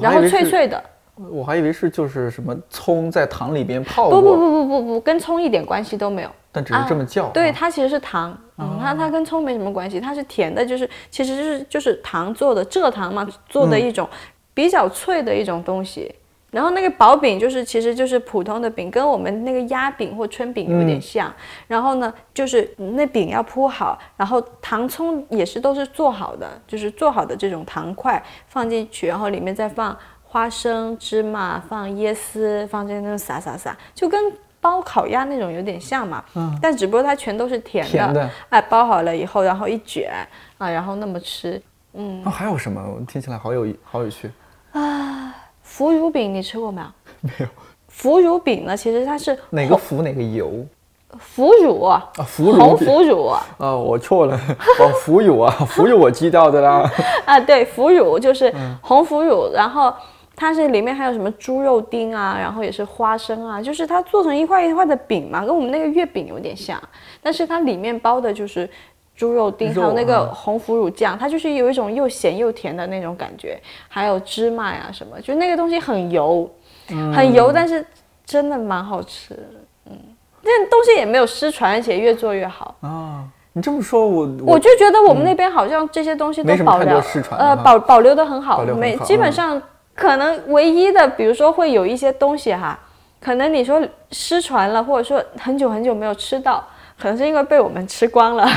[0.02, 0.82] 然后脆脆的，
[1.30, 6.30] 我还以为是就是什么葱在糖里边泡不不，不不不不，跟葱一点关系都没有。
[6.52, 14.08] 但只是这么叫，对，啊它其实是糖，嗯，它它跟葱没什么关系，它是甜的，就是其实就是就是糖做的蔗糖嘛，做的一种
[14.54, 16.16] 比较脆的一种东西。
[16.56, 21.30] 然后那个薄饼就是其实就是普通的饼，跟我们那个压饼或春饼有点像。
[21.68, 36.24] 然后呢，就是那饼要铺好，然后糖葱也是都是做好的，就是做好的这种糖块放进去，然后里面再放花生、芝麻，放椰丝，放在那撒撒撒，就跟包烤鸭那种有点像嘛。
[36.36, 36.58] 嗯。
[36.62, 37.92] 但只不过它全都是甜的。
[37.92, 40.10] 甜的哎，包好了以后，然后一卷
[40.58, 41.62] 啊，然后那么吃。
[42.24, 42.82] 啊，还有什么？
[42.82, 44.32] 我听起来好有好有趣。
[45.76, 46.88] 腐乳饼你吃过没有？
[47.22, 47.46] 没有
[47.90, 50.66] 腐乳饼呢，其实它是哪个腐哪个油
[51.20, 52.24] 腐乳啊，啊？
[52.24, 54.36] 腐乳红腐乳啊， 啊，我错了，
[54.80, 56.90] 哦，腐乳啊，腐乳我知道的啦。
[57.26, 59.94] 啊对，腐乳就是嗯红腐乳，然后
[60.36, 66.82] 它是里面还有什么猪肉丁啊，然后也是花生啊，就是它做成一块一块的饼嘛，跟我们那个月饼有点像，
[67.22, 68.70] 但是它里面包的就是
[69.16, 76.50] 猪肉丁，还有那个红腐乳酱，它就是有一种又咸又甜的那种感觉，还有芝麻呀什么，就那个东西很油，
[77.16, 77.86] 很油，但是
[78.26, 79.34] 真的蛮好吃，
[79.86, 79.98] 嗯，
[80.42, 83.24] 那东西也没有失传，而且越做越好啊。
[83.54, 87.02] 你这么说，我我就觉得我们那边好像这些东西都保留，
[87.38, 89.62] 呃，保保留的很好，没基本上
[89.94, 92.78] 可能唯一的，比如说会有一些东西哈，
[93.22, 96.62] 可能你说失传了，或者说很久很久没有吃到。
[96.98, 98.48] 可能是因为被我们吃光了，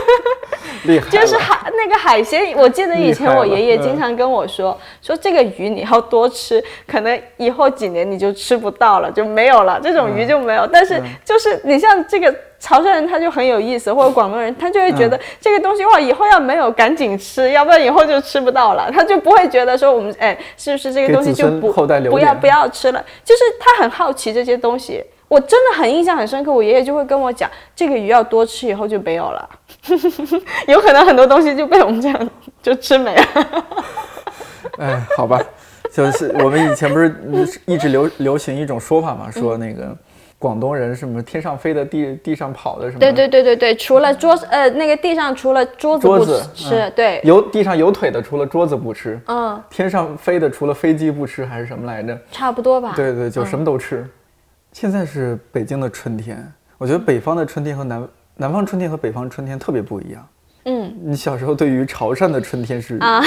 [0.84, 1.08] 厉害。
[1.10, 10.66] 就是海那个海鲜，我记得以前我爷爷经常跟我说，说这个鱼你要多吃，可能以后几年你就吃不到了，就没有了，这种鱼就没有。
[10.66, 23.02] 但是就是你像这个潮汕人，他就很有意思，或者广东人，他就会觉得这个东西哇，以后要没有赶紧吃，要不然以后就吃不到了，他就不会觉得说我们哎，是不是这个东西就不不要不要吃了？
[23.24, 25.02] 就是他很好奇这些东西。
[25.32, 29.48] 我真的很印象很深刻，我爷爷就会跟我讲，这个鱼要多吃，以后就没有了。
[30.68, 32.30] 有可能很多东西就被我们这样
[32.62, 33.24] 就吃没了。
[34.76, 35.40] 哎，好吧，
[35.90, 37.16] 就是我们以前不是
[37.64, 39.96] 一直流流行一种说法嘛，说那个
[40.38, 42.98] 广东人什么天上飞的，地地上跑的什么？
[43.00, 52.18] 对对对对对，除了桌子呃那个地上除了桌子不吃，对，有地上有腿的除了桌子不吃，嗯，天上飞的除了飞机不吃还是什么来着？
[52.30, 52.92] 差不多吧。
[52.94, 54.06] 对对，就什么都吃。
[54.72, 60.26] 现在是北京的春天，我觉得北方的春天和南南方春天和北方春天特别不一样。
[60.64, 63.20] 嗯，你小时候对于潮汕的春天是啊，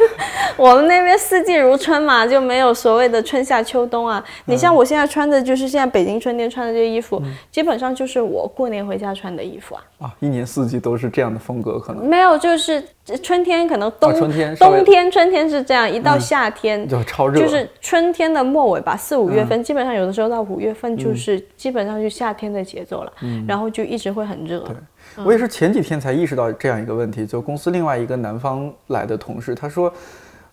[0.56, 4.22] 我们那边四季如春嘛，就没有所谓的春夏秋冬啊。
[4.44, 9.84] 你像我现在穿的就是现在北京春天穿的这衣服，基本上就是我过年回家穿的衣服啊。
[10.00, 12.82] 啊，一年四季都是这样的风格，可能没有，就是
[13.22, 23.12] 春天可能冬春天冬天春天是这样，一到夏天就超热，就是春天的末尾吧，四五月份，基本上有的时候到五月份就是基本上就夏天的节奏了，
[23.48, 24.58] 然后就一直会很热。
[24.60, 24.74] 对。
[25.24, 29.92] 我也是前几天才意识到这样一个问题，就公司另外一个南方来的同事，他说，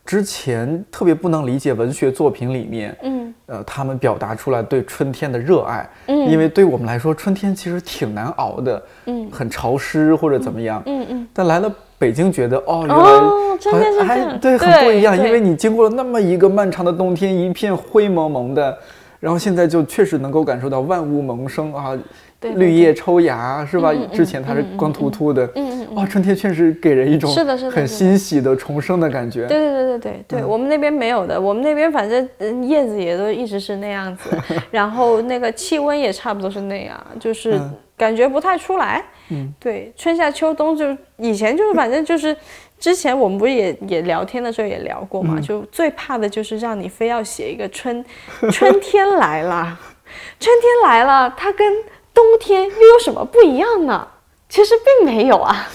[0.05, 18.77] 之前特别不能理解文学作品里面，嗯，呃，他们表达出来对春天的热爱，嗯，因为对我们来说，春天其实挺难熬的，嗯，很潮湿或者怎么样，嗯嗯，但来了北京，觉得哦，原来春天还，对，很不一样，因为你经过了那么一个漫长的冬天，一片灰蒙蒙的，
[19.19, 21.97] 然后现在就确实能够感受到万物萌生啊。
[22.41, 23.93] 绿叶抽芽是吧？
[24.11, 25.45] 之前它是光秃秃的。
[25.55, 25.95] 嗯嗯。
[25.95, 29.45] 哇，春天确实给人一种是的，是的，很欣喜的重生的感觉。
[29.47, 32.27] 对对对对对对，我们那边没有的，我们那边反正
[32.67, 34.29] 叶子也都一直是那样子，
[34.71, 37.59] 然后那个气温也差不多是那样，就是
[37.97, 39.03] 感觉不太出来。
[39.29, 40.85] 嗯，对，春夏秋冬就
[41.17, 42.35] 以前就是反正就是，
[42.79, 48.03] 之前我们不是也也聊天的时候也聊过嘛，就最怕的就是让你非要写一个春，
[48.49, 49.77] 春天来了，
[50.39, 51.67] 春天来了，它跟
[52.13, 54.07] 冬天又有什么不一样呢？
[54.49, 55.67] 其实并没有啊。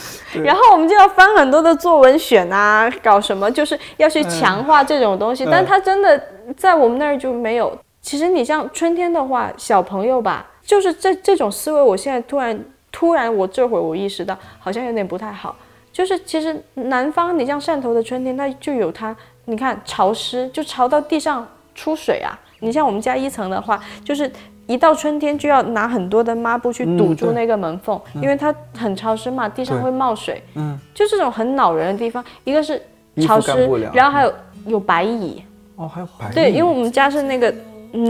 [0.42, 5.46] 然后我们就要翻很多的作文选啊，搞什么就是要去强化这种东西。
[5.46, 6.22] 但它真的
[6.56, 7.78] 在我们那儿就没有。
[8.02, 15.56] 其实你像春天的话，小朋友吧，就是这这种思维，我现在突然突然我这会儿我意识到，好像有点不太好。
[15.90, 22.38] 就是其实南方，你像汕头的春天，它就有它，你看潮湿，就潮到地上出水啊。
[22.60, 24.30] 你像我们家一层的话，就是。
[24.66, 30.42] 一到春天就要拿很多的抹布去堵住那个门缝，因为它很潮湿嘛，地上会冒水。
[30.54, 32.80] 嗯，就这种很恼人的地方，一个是
[33.22, 34.32] 潮湿，然后还有
[34.66, 35.42] 有白蚁。
[35.76, 36.34] 哦，还有白蚁。
[36.34, 37.54] 对，因为我们家是那个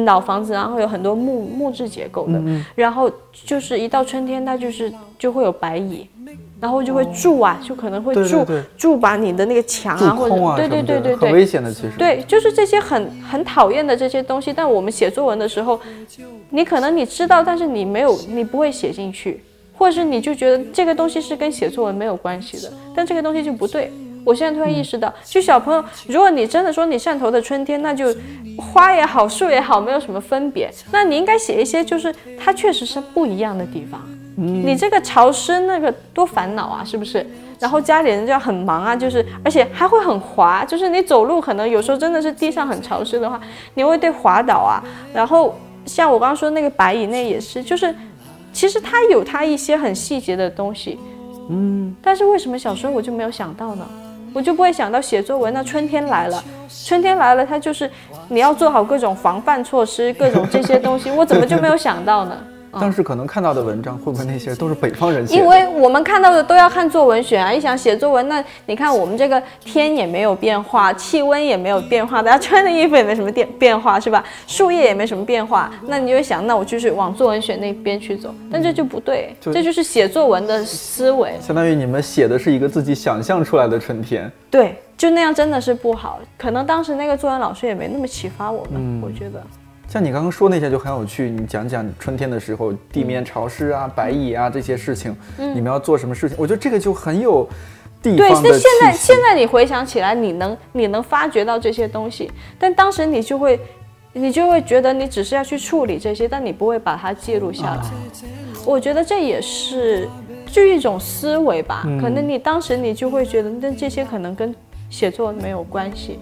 [0.04, 2.40] 老房子，然后有很多木木质结构的，
[2.74, 6.08] 然后就是一到春天，它就是就会有白蚁。
[6.58, 8.44] 然后就会蛀啊，就可能会蛀
[8.76, 11.92] 蛀把你的那个墙啊，或者对对对对对，很危险的其实。
[11.98, 14.52] 对，就是这些很很讨厌的这些东西。
[14.52, 15.78] 但我们写作文的时候，
[16.50, 19.42] 你可能你知道，但是你没有，你不会写进去，
[19.76, 22.72] 或者是你就觉得这个东西是跟写作文没有关系的。
[22.94, 23.92] 但这个东西就不对。
[24.24, 28.12] 我现在突然意识到，就小朋友，如果你真的说你汕头的春天，那就
[28.58, 30.68] 花也好，树也好，没有什么分别。
[30.90, 34.00] 那你应该写一些，就是它确实是不一样的地方。
[34.36, 37.26] 你这个潮湿那个多烦恼啊，是不是？
[37.58, 43.40] 然后家里人就要很忙啊，就是而且还会很滑，就是你走路可能有时候真的是地上很潮湿的话，
[43.72, 44.84] 你会对滑倒啊。
[45.12, 45.54] 然后
[45.86, 47.94] 像我刚刚说那个白蚁，那也是，就是
[48.52, 50.98] 其实它有它一些很细节的东西，
[51.48, 51.96] 嗯。
[52.02, 53.88] 但是为什么小时候我就没有想到呢？
[54.34, 55.54] 我就不会想到写作文。
[55.54, 56.44] 那春天来了，
[56.84, 57.90] 春天来了，它就是
[58.28, 62.36] 你要做好各种防范措施，各种这些东西，我怎么就没有想到呢？
[62.80, 65.42] 当时可能看到的文章，会不会那些都是北方人写的？
[65.42, 74.24] 因为我们看到的都要看作文选啊，一想写作文，那你看我们这个天也没有变化，气温也没有变化，大家穿的衣服也没什么变变化，是吧？
[74.46, 81.34] 树叶也没什么变化，那你就会想，那我就是往作文选那边去走，但这就不对，就这就是写作文的思维。
[81.40, 84.30] 相当于你们写的是一个自己想象出来的春天。
[84.50, 86.18] 对，就那样真的是不好。
[86.38, 89.42] 可能当时那个作文老师也没那么启发我们，我觉得。
[89.88, 96.36] 像你刚刚说那些就很有趣，你讲讲春天的时候地面潮湿啊、白蚁啊这些事情，你们要做什么事情？
[96.38, 97.48] 我觉得这个就很有
[98.02, 103.58] 地对，方的那现在现在你回想起来，你能你能发觉到这些东西，但当时你就会
[104.12, 107.82] 你就会觉得你只是要去处理这些，但你不会把它记录下来。
[108.64, 110.08] 我觉得这也是
[110.46, 114.52] 就一种思维吧，可能你当时你就会觉得，那这些可能跟
[114.90, 116.18] 写作没有关系。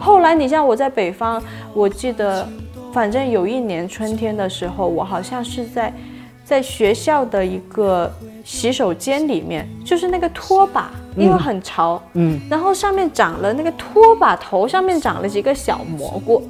[0.00, 1.42] 后来你像我在北方，
[1.74, 2.48] 我记得，
[2.92, 5.92] 反正有一年春天的时候，我好像是在
[6.44, 8.12] 在学校的一个
[8.44, 16.42] 洗手间里面，就是那个拖把，因为很潮，嗯，然后上面长了那个拖把头上面长了几个小蘑菇，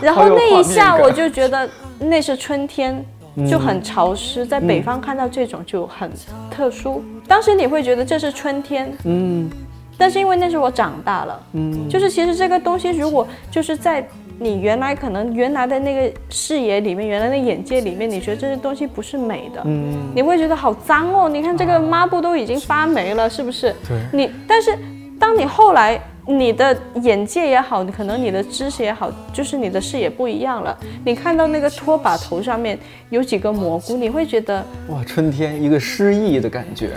[0.00, 1.68] 然后那一下我就觉得
[1.98, 3.04] 那是春天。
[3.48, 6.10] 就很潮湿，在北方看到这种就很
[6.50, 7.04] 特殊。
[7.28, 9.48] 当时你会觉得这是春天，嗯。
[9.96, 14.04] 但是因为那是我长大了，嗯，就是其实这个东西如果就是在
[14.40, 21.28] 你原来可能原来的那个视野里面，原来的眼界里面，你觉得这些东西不是美的，嗯，你会觉得好脏哦。
[21.28, 23.74] 你看这个抹布都已经发霉了，是不是？
[23.88, 24.78] 对你但是
[25.18, 30.78] 当你后来你的眼界也好，可能你的知识也好，就是你的视野不一样了。
[31.04, 32.78] 你看到那个拖把头上面
[33.10, 36.90] 有几个蘑菇，你会觉得哇，春天一个诗意的感觉。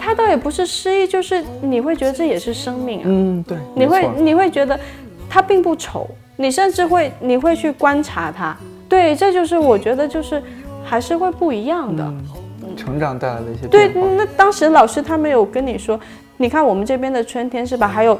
[0.00, 3.04] 它倒也不是诗意，就是你会觉得这也是生命啊。
[3.04, 4.78] 嗯，对，你会你会觉得
[5.30, 8.56] 它并不丑，你甚至会你会去观察它。
[8.88, 10.42] 对，这就是我觉得就是
[10.84, 12.12] 还是会不一样的。
[12.76, 15.98] 成长带来的一些对，那当时老师他没有跟你说，
[16.38, 17.86] 你看我们这边的春天是吧？
[17.86, 18.18] 还有，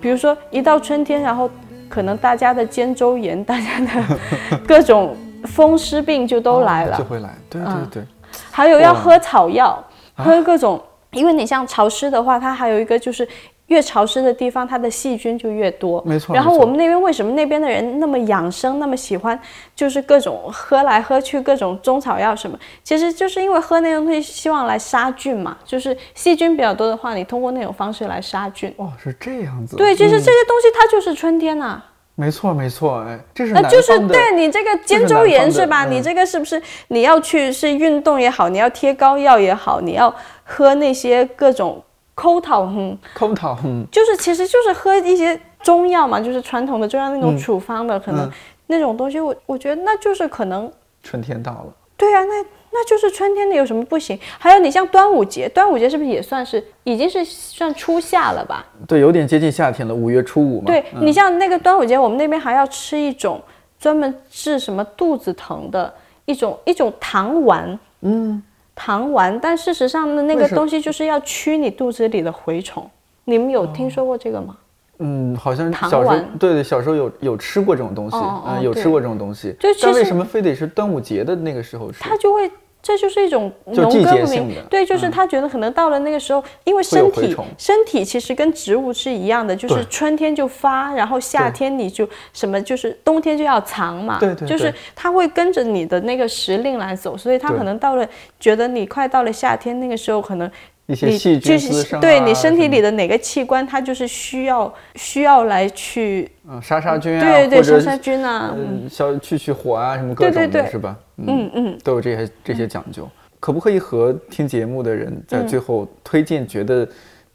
[0.00, 1.48] 比如说一到春天，然后
[1.88, 4.18] 可能大家的肩周炎， 大家的
[4.66, 8.02] 各种风湿病就都来了，就会来，对对嗯对，
[8.50, 9.82] 还有要喝草药，
[10.16, 13.26] 啊喝各种，因为你像潮湿的话，它还有一个就是。
[13.68, 16.02] 越潮湿的地方，它的细菌就越多。
[16.06, 19.38] 没错然后我们那边为什么那边的人那么养生，那么喜欢，
[19.74, 25.56] 就是各种喝来喝去，各种中草药什么，其实就是因为喝那种东西，希望来杀菌嘛。
[25.64, 28.72] 就是细菌比较多的话，你通过那种方式来杀菌。
[28.76, 29.76] 哦，是这样子。
[29.76, 31.82] 对，其实嗯这些东西它就是春天呐、
[32.16, 35.84] 没错没错，哎，这是那就是对你这个肩周炎是吧？
[35.84, 41.82] 你这这个是不是你要去是运动也好，你要贴膏药也好，你要喝那些各种
[42.14, 48.32] 抠桃哼，抠桃，哼，就是其实就是喝一些中药嘛，就是传统的中药那种嗯处方的，可能嗯
[48.68, 50.70] 那种东西我，我觉得那就是可能
[51.02, 51.66] 春天到了。
[51.96, 54.18] 对啊，那那就是春天的有什么不行？
[54.38, 58.66] 还有你像端午节，端午节是不是也算是已经是算初夏了吧？
[58.88, 60.66] 对，有点接近夏天了，五月初五嘛。
[60.66, 63.40] 对、嗯你像那个端午节，我们那边还要吃一种
[63.78, 65.92] 专门治什么肚子疼的
[66.24, 68.42] 一种一种糖丸，嗯，
[68.74, 72.88] 糖丸，但事实上的那个东西就是要驱你肚子里的蛔虫。
[73.24, 74.56] 你们有听说过这个吗？
[74.98, 79.56] 嗯，好像糖小时候丸对对，小时候有有吃过这种东西，哦哦嗯，有吃过这种东西。
[79.82, 81.98] 但为什么非得是端午节的那个时候吃？
[82.00, 82.50] 它就会，
[82.84, 85.10] 这就是一种农耕文明对，就是嗯。
[85.10, 94.74] 他觉得可能到了那个时候，因为身体身体其实跟植物是一样的，就是春天就发，然后夏天你就什么，就是冬天就要藏嘛，对对就是对。
[94.94, 98.06] 它会跟着你的那个时令来走，所以它可能到了
[98.38, 100.50] 觉得你快到了夏天那个时候，可能
[100.86, 110.96] 你一些细就是菌啊对你身体里的哪个器官，它就是需要需要来去嗯杀杀菌啊，对对杀杀菌啊，嗯，消去去火啊，什么各对对对种的是吧？
[111.16, 111.78] 嗯嗯。
[111.84, 113.08] 都有这些这些讲究。
[113.40, 116.88] 可不可以和听节目的人在嗯最后推荐觉得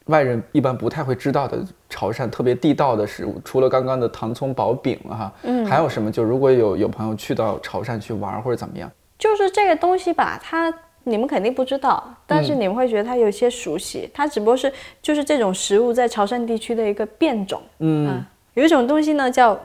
[0.06, 3.40] 外人一般不太会知道的潮汕特别地道的食物？
[3.44, 6.10] 除了刚刚的糖葱薄饼哈，嗯还有什么？
[6.10, 10.72] 就如果有有朋友去到潮汕去玩或者怎么样，就是这个东西吧，它
[11.04, 17.62] 你们肯定不知道，但是嗯你们会觉得它有些熟悉，它只不过是就是这种食物在潮汕地区的一个变种。
[17.78, 18.24] 嗯，
[18.54, 19.56] 有一种东西呢叫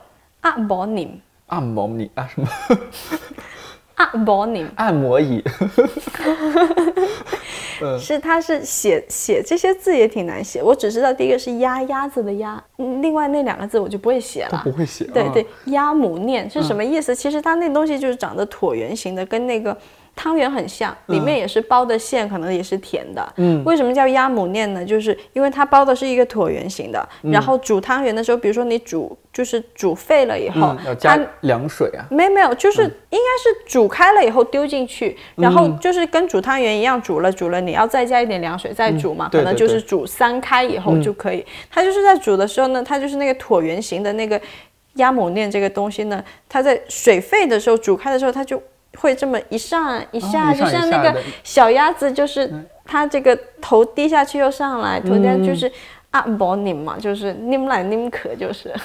[0.41, 2.47] 阿摩宁，按摩你啊什么
[3.95, 5.43] 阿摩你按摩椅，
[7.81, 7.99] 嗯。
[7.99, 14.61] 是他是写写这些字也挺难写，我只知道第一个是鸭鸭子的鸭，嗯另外那两个字我就不会写了。
[14.63, 17.15] 都不会写，啊对对，鸭母念是什么意思？
[17.15, 19.75] 其实它那东西就是长得椭圆形的，跟那个
[20.16, 23.34] 汤圆很像，里面也是包的馅，可能也是甜的。
[23.38, 24.84] 嗯为什么叫鸭母面呢？
[24.86, 32.07] 就是因为它包的是一个椭圆形的，嗯然后煮汤圆的时候，比如说你煮就是煮沸了以后，嗯，要加它凉水啊。
[32.09, 41.45] 没没有，就是应该是煮开了以后丢进去，然后嗯就是跟煮汤圆一样煮了煮了，你要再加一点凉水再煮嘛，可能就是煮三开以后就可以。
[41.70, 44.39] 它就是在煮的时候呢，它就是那个椭圆形的那个
[44.93, 48.61] 鸭母面这个东西呢，它在水沸的时候煮开的时候，它就
[48.97, 52.51] 会这么一上一下，就像那个小鸭子，就是
[52.83, 55.71] 它这个头低下去又上来，头低下去就是
[56.11, 58.73] 啊薄拧嘛，就是拧来拧可，就是。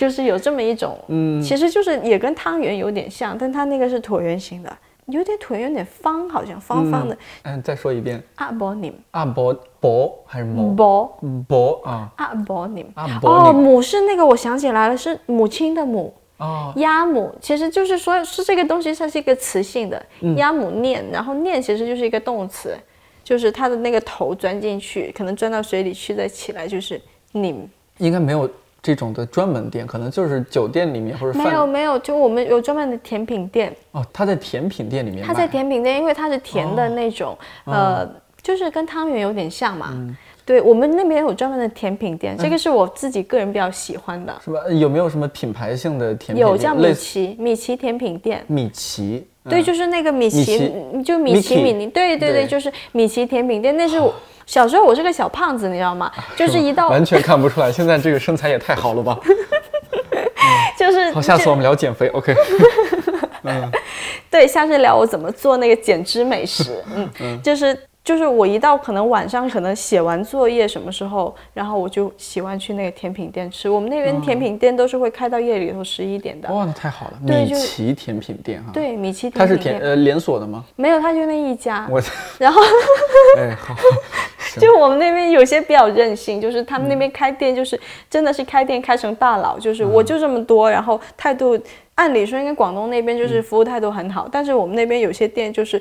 [0.00, 4.74] 就是有这么一种，嗯，其实就是也跟汤圆有点像，但它那个是椭圆形的，
[5.04, 7.14] 有点椭圆，有点方，好像方方的。
[7.42, 8.98] 嗯，再说一遍，啊薄拧。
[9.10, 12.10] 啊伯伯还是某薄伯啊。
[12.16, 16.14] 啊薄拧啊薄哦，拧母是那个我想起来了，是母亲的母。
[16.40, 20.34] 哦，鸭母其实就是说，是这个东西，它是一个词性的，嗯。
[20.36, 22.74] 鸭母念，然后念其实就是一个动词，
[23.22, 27.00] 就是它的那个头钻进去，可能钻到水里去再起来，就是
[27.32, 27.68] 拧。
[27.98, 28.48] 应该没有
[28.82, 37.36] 这种的专门店，可能就是酒店里面或者没有没有，就我们有专门的甜品店，哦，它在甜品店里面卖，它在甜品店，因为它是甜哦的那种，
[37.66, 38.08] 呃，
[38.42, 39.90] 就是跟汤圆有点像嘛。
[39.92, 40.16] 嗯
[40.50, 44.58] 对我们那边有专门的甜品店，这个是我自己个人比较喜欢的，是吧？
[44.68, 46.38] 有没有什么品牌性的甜品店？
[46.40, 48.44] 有叫米奇米奇甜品店。
[48.48, 50.72] 米奇，对，嗯就是那个米奇，
[51.04, 53.76] 就米奇米妮，对对对，就是米奇甜品店。
[53.76, 54.12] 那是我
[54.44, 56.10] 小时候，我是个小胖子，你知道吗？
[56.34, 59.16] 就是一到完全看不出来，现在这个身材也太好了吧？
[60.76, 62.34] 就是好，下次我们聊减肥，OK？
[64.28, 66.82] 对，下次聊我怎么做那个减脂美食。
[67.20, 73.68] 嗯，就是就是我一到可能晚上可能写完作业什么时候，然后我就喜欢去那个甜品店吃。
[73.68, 76.50] 我们那边甜品店都是会开到夜里头十一点的。
[76.52, 80.64] 哇，那太好了，米奇甜品店哈。，对，米奇它是甜品店甜呃连锁的吗？
[80.76, 81.86] 没有，它就那一家。
[81.90, 82.00] 我
[82.38, 82.60] 然后
[83.36, 83.76] 哎好，
[84.58, 87.78] 就我们那边有些比较任性，就是他们那边开店就是
[88.08, 91.56] 真的是开店开成大佬，就是我就这么多，然后态度
[91.96, 95.80] 按理说应该广东那边就是服务态度很好，但是我们那边有些店就是。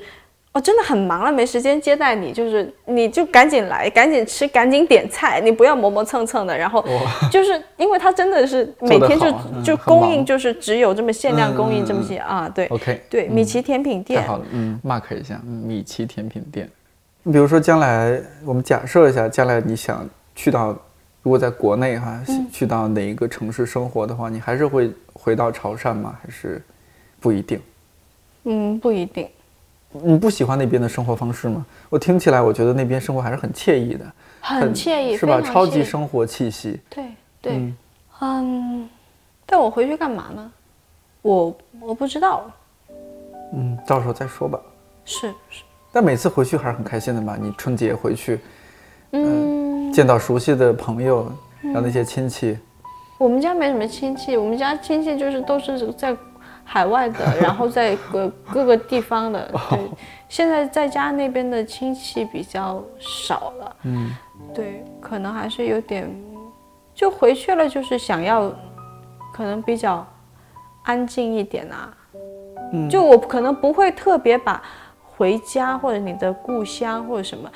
[0.52, 6.58] 哦，真的很忙了，没时间接待你，就是你就赶紧来，赶紧吃，赶紧点菜，你不要磨磨蹭蹭的。
[6.58, 6.84] 然后
[7.32, 16.68] 就是因为他真的是每天就嗯就供应，就是只有这么限量供应嗯这么些啊，对 OK，对，米奇甜品店太好了，嗯，mark 一下，嗯，米奇甜品店。
[17.22, 20.70] 你比如说将来我们假设一下，将来你想去到，
[21.22, 26.18] 如果在国内哈，嗯去到哪一个城市生活的话，你还是会回到潮汕吗？
[26.24, 26.60] 还是
[27.20, 27.62] 不一定？
[28.46, 29.30] 嗯，不一定。
[29.92, 31.66] 你不喜欢那边的生活方式吗？
[31.90, 34.06] 我听起来，我觉得那边生活还是很惬意的，
[34.40, 35.42] 很惬意，是吧？
[35.42, 36.80] 超级生活气息。
[36.90, 37.06] 对
[37.42, 37.78] 对，嗯
[38.22, 38.90] 嗯
[39.46, 40.52] 但我回去干嘛呢？
[41.24, 42.52] 我我不知道，
[43.54, 44.60] 嗯，到时候再说吧。
[45.06, 47.36] 是是，但每次回去还是很开心的嘛。
[47.36, 48.40] 你春节回去，
[49.12, 51.32] 嗯，见到熟悉的朋友，
[51.62, 52.56] 然后那些亲戚，
[53.18, 56.16] 我们家没什么亲戚，我们家亲戚就是都是在
[56.72, 59.52] 海外的，然后在各各个地方的。
[59.72, 59.80] 对，
[60.28, 64.16] 现在在家那边的亲戚比较少了，嗯，
[64.54, 66.08] 对，可能还是有点，
[66.94, 68.54] 就回去了，就是想要，
[69.34, 70.06] 可能比较
[70.84, 71.92] 安静一点啊。
[72.72, 74.62] 嗯就我可能不会特别把
[75.18, 77.50] 回家或者你的故乡或者什么。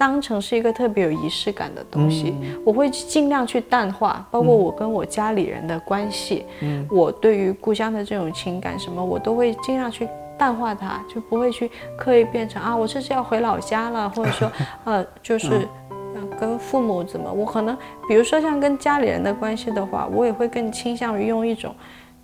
[0.00, 2.34] 当成是一个特别有仪式感的东西，
[2.64, 6.46] 我会尽量去淡化，包括我跟我家里人的关系，
[6.90, 14.50] 我对于故乡的这种情感什么，我都会尽量去淡化它，就不会去刻意变成啊，我这是要回老家了，或者说
[14.84, 15.68] 呃，就是。
[16.14, 17.76] 呃跟父母怎么，我可能
[18.08, 21.72] 比如说像跟家里人的关系的话，我也会更倾向于用一种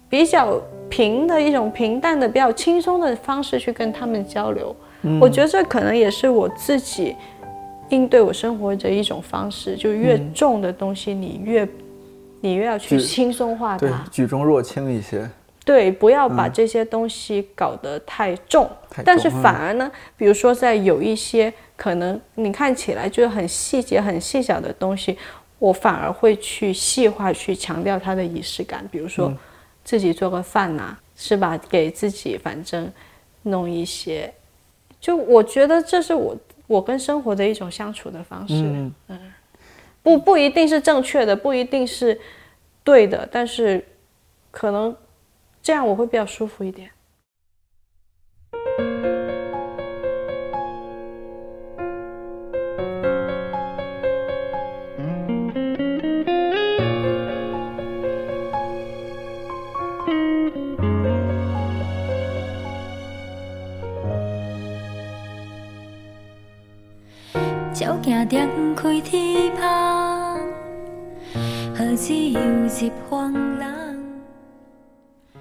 [0.08, 4.74] 比较平的一种平淡的、比较轻松的方式去跟他们交流。
[5.20, 7.14] 我觉得这可能也是我自己
[7.90, 11.68] 应对我生活的一种方式，就越重的东西，你越
[12.40, 15.28] 你越要去轻松化对它，，举重若轻一些。
[15.64, 18.70] 对，不要把这些东西搞得太重。
[18.88, 25.18] 太但是反而呢，比如说在有一些可能你看起来就是很细节、很细小的东西，
[25.58, 28.88] 我反而会去细化、去强调它的仪式感。
[28.92, 29.36] 比如说嗯
[29.82, 31.58] 自己做个饭呐、是吧？
[31.68, 32.88] 给自己反正
[33.42, 34.32] 弄一些，
[35.00, 36.36] 就我觉得这是我
[36.66, 38.54] 我跟生活的一种相处的方式。
[39.08, 39.20] 嗯，
[40.02, 42.18] 不不一定是正确的，不一定是
[42.84, 43.84] 对的，但是
[44.50, 44.94] 可能
[45.62, 46.90] 这样我会比较舒服一点。
[68.76, 70.38] 行点开天窗，
[71.74, 73.66] 何只有一荒人。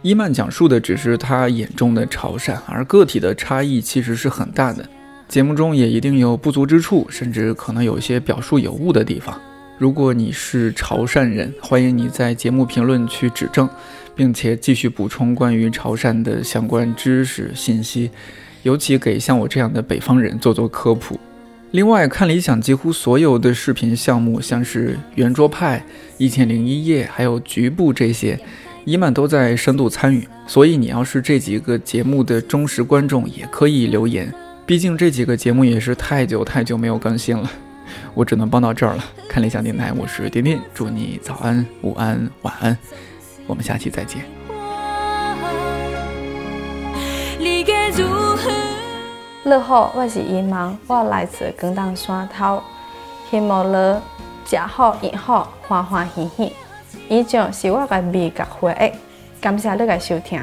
[0.01, 4.87] 伊曼讲述的只是他眼中的潮汕，而个体的差异其实是很大的。
[5.27, 9.39] 节目中也一定有不足之处，甚至可能有些表述有误的地方。
[9.77, 13.67] 如果你是潮汕人，欢迎你在节目评论区指正，
[14.15, 18.11] 并且继续补充关于潮汕的相关知识信息，
[18.63, 21.19] 尤其给像我这样的北方人做做科普。
[21.75, 25.85] 另外，看理想几乎所有的视频项目，像是圆桌派、
[26.17, 28.39] 一千零一夜，还有局部这些。
[28.85, 34.33] 伊曼都在深度参与，所以你要是这几个节目的忠实观众，也可以留言。
[34.65, 37.51] 毕竟这几个节目也是太久太久没有更新了，
[38.13, 39.03] 我只能帮到这儿了。
[39.27, 42.77] 看理想电台，我是点点，祝你早安、午安、晚安，
[43.47, 44.44] 我们下期再见。
[49.47, 52.63] 你好，我是伊曼，我来自广东汕头，
[53.29, 54.01] 希望你
[54.43, 56.51] 食好、用好、欢欢喜喜。
[57.07, 60.41] 以上是我嘅味觉回忆，感谢你的收听。